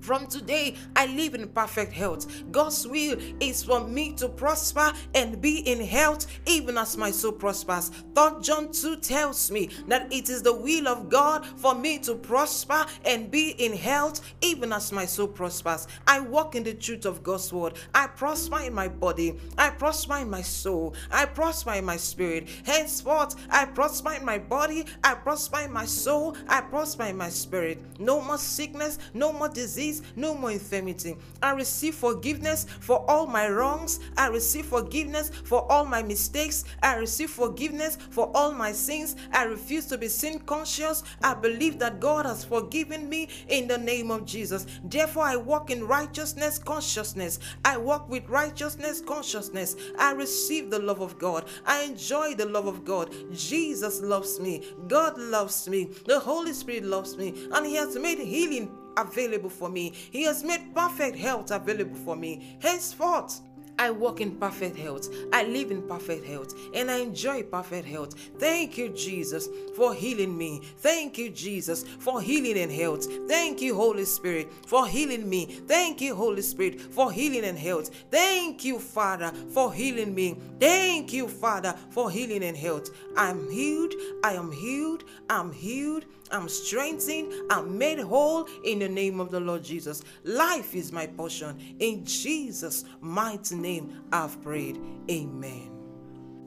From 0.00 0.26
today, 0.26 0.76
I 0.96 1.06
live 1.06 1.34
in 1.34 1.46
perfect 1.48 1.92
health. 1.92 2.42
God's 2.50 2.86
will 2.86 3.18
is 3.38 3.62
for 3.62 3.86
me 3.86 4.12
to 4.14 4.28
prosper 4.28 4.92
and 5.14 5.40
be 5.40 5.58
in 5.58 5.80
health, 5.80 6.26
even 6.46 6.78
as 6.78 6.96
my 6.96 7.10
soul 7.10 7.32
prospers. 7.32 7.90
Third 8.14 8.42
John 8.42 8.72
2 8.72 8.96
tells 8.96 9.50
me 9.50 9.68
that 9.88 10.12
it 10.12 10.30
is 10.30 10.42
the 10.42 10.54
will 10.54 10.88
of 10.88 11.08
God 11.10 11.44
for 11.44 11.74
me 11.74 11.98
to 12.00 12.14
prosper 12.14 12.86
and 13.04 13.30
be 13.30 13.50
in 13.50 13.76
health, 13.76 14.20
even 14.40 14.72
as 14.72 14.90
my 14.90 15.04
soul 15.04 15.28
prospers. 15.28 15.86
I 16.06 16.20
walk 16.20 16.54
in 16.54 16.64
the 16.64 16.74
truth 16.74 17.04
of 17.04 17.22
God's 17.22 17.52
word. 17.52 17.74
I 17.94 18.06
prosper 18.06 18.60
in 18.60 18.72
my 18.72 18.88
body. 18.88 19.38
I 19.58 19.70
prosper 19.70 20.16
in 20.16 20.30
my 20.30 20.42
soul. 20.42 20.94
I 21.10 21.26
prosper 21.26 21.74
in 21.74 21.84
my 21.84 21.98
spirit. 21.98 22.48
Henceforth, 22.64 23.36
I 23.50 23.66
prosper 23.66 24.12
in 24.12 24.24
my 24.24 24.38
body. 24.38 24.86
I 25.04 25.14
prosper 25.14 25.60
in 25.60 25.72
my 25.72 25.84
soul. 25.84 26.36
I 26.48 26.62
prosper 26.62 27.04
in 27.04 27.18
my 27.18 27.28
spirit. 27.28 27.82
No 28.00 28.22
more 28.22 28.38
sickness, 28.38 28.98
no 29.12 29.32
more 29.32 29.48
disease 29.90 30.12
no 30.16 30.34
more 30.34 30.50
infirmity. 30.50 31.16
I 31.42 31.52
receive 31.52 31.94
forgiveness 31.94 32.66
for 32.80 33.04
all 33.10 33.26
my 33.26 33.48
wrongs. 33.48 34.00
I 34.16 34.28
receive 34.28 34.66
forgiveness 34.66 35.30
for 35.44 35.70
all 35.70 35.84
my 35.84 36.02
mistakes. 36.02 36.64
I 36.82 36.96
receive 36.96 37.30
forgiveness 37.30 37.96
for 38.10 38.30
all 38.34 38.52
my 38.52 38.72
sins. 38.72 39.16
I 39.32 39.44
refuse 39.44 39.86
to 39.86 39.98
be 39.98 40.08
sin 40.08 40.40
conscious. 40.40 41.02
I 41.22 41.34
believe 41.34 41.78
that 41.78 42.00
God 42.00 42.26
has 42.26 42.44
forgiven 42.44 43.08
me 43.08 43.28
in 43.48 43.68
the 43.68 43.78
name 43.78 44.10
of 44.10 44.26
Jesus. 44.26 44.66
Therefore, 44.84 45.24
I 45.24 45.36
walk 45.36 45.70
in 45.70 45.86
righteousness 45.86 46.58
consciousness. 46.58 47.38
I 47.64 47.76
walk 47.76 48.08
with 48.08 48.28
righteousness 48.28 49.00
consciousness. 49.00 49.76
I 49.98 50.12
receive 50.12 50.70
the 50.70 50.78
love 50.78 51.00
of 51.00 51.18
God. 51.18 51.44
I 51.66 51.82
enjoy 51.82 52.34
the 52.34 52.46
love 52.46 52.66
of 52.66 52.84
God. 52.84 53.14
Jesus 53.32 54.00
loves 54.00 54.40
me. 54.40 54.62
God 54.88 55.18
loves 55.18 55.68
me. 55.68 55.90
The 56.06 56.20
Holy 56.20 56.52
Spirit 56.52 56.84
loves 56.84 57.16
me. 57.16 57.48
And 57.52 57.66
He 57.66 57.74
has 57.74 57.96
made 57.96 58.18
healing 58.18 58.70
available 58.96 59.50
for 59.50 59.68
me. 59.68 59.92
He 60.10 60.24
has 60.24 60.42
made 60.44 60.74
perfect 60.74 61.16
health 61.16 61.50
available 61.50 61.96
for 61.96 62.16
me. 62.16 62.56
Henceforth, 62.60 63.40
I 63.80 63.90
walk 63.90 64.20
in 64.20 64.36
perfect 64.36 64.76
health. 64.76 65.08
I 65.32 65.44
live 65.44 65.70
in 65.70 65.88
perfect 65.88 66.26
health 66.26 66.54
and 66.74 66.90
I 66.90 66.98
enjoy 66.98 67.44
perfect 67.44 67.88
health. 67.88 68.12
Thank 68.38 68.76
you, 68.76 68.90
Jesus, 68.90 69.48
for 69.74 69.94
healing 69.94 70.36
me. 70.36 70.60
Thank 70.80 71.16
you, 71.16 71.30
Jesus, 71.30 71.84
for 71.98 72.20
healing 72.20 72.58
and 72.58 72.70
health. 72.70 73.06
Thank 73.26 73.62
you, 73.62 73.74
Holy 73.74 74.04
Spirit, 74.04 74.52
for 74.66 74.86
healing 74.86 75.26
me. 75.26 75.46
Thank 75.66 76.02
you, 76.02 76.14
Holy 76.14 76.42
Spirit, 76.42 76.78
for 76.78 77.10
healing 77.10 77.44
and 77.44 77.58
health. 77.58 77.88
Thank 78.10 78.66
you, 78.66 78.78
Father, 78.78 79.32
for 79.48 79.72
healing 79.72 80.14
me. 80.14 80.36
Thank 80.58 81.14
you, 81.14 81.26
Father, 81.26 81.74
for 81.88 82.10
healing 82.10 82.44
and 82.44 82.58
health. 82.58 82.90
I'm 83.16 83.50
healed. 83.50 83.94
I 84.22 84.34
am 84.34 84.52
healed. 84.52 85.04
I'm 85.30 85.52
healed. 85.52 86.04
I'm 86.30 86.48
strengthened, 86.48 87.32
I'm 87.50 87.76
made 87.76 87.98
whole 87.98 88.48
in 88.64 88.78
the 88.78 88.88
name 88.88 89.20
of 89.20 89.30
the 89.30 89.40
Lord 89.40 89.64
Jesus. 89.64 90.02
Life 90.24 90.74
is 90.74 90.92
my 90.92 91.06
portion. 91.06 91.58
In 91.78 92.04
Jesus' 92.04 92.84
mighty 93.00 93.56
name, 93.56 94.04
I've 94.12 94.40
prayed. 94.42 94.80
Amen. 95.10 95.70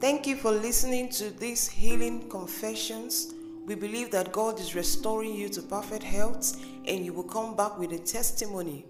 Thank 0.00 0.26
you 0.26 0.36
for 0.36 0.50
listening 0.50 1.08
to 1.10 1.30
these 1.30 1.68
healing 1.68 2.28
confessions. 2.28 3.34
We 3.66 3.74
believe 3.74 4.10
that 4.10 4.32
God 4.32 4.60
is 4.60 4.74
restoring 4.74 5.34
you 5.34 5.48
to 5.50 5.62
perfect 5.62 6.02
health 6.02 6.62
and 6.86 7.04
you 7.04 7.12
will 7.12 7.24
come 7.24 7.56
back 7.56 7.78
with 7.78 7.92
a 7.92 7.98
testimony. 7.98 8.84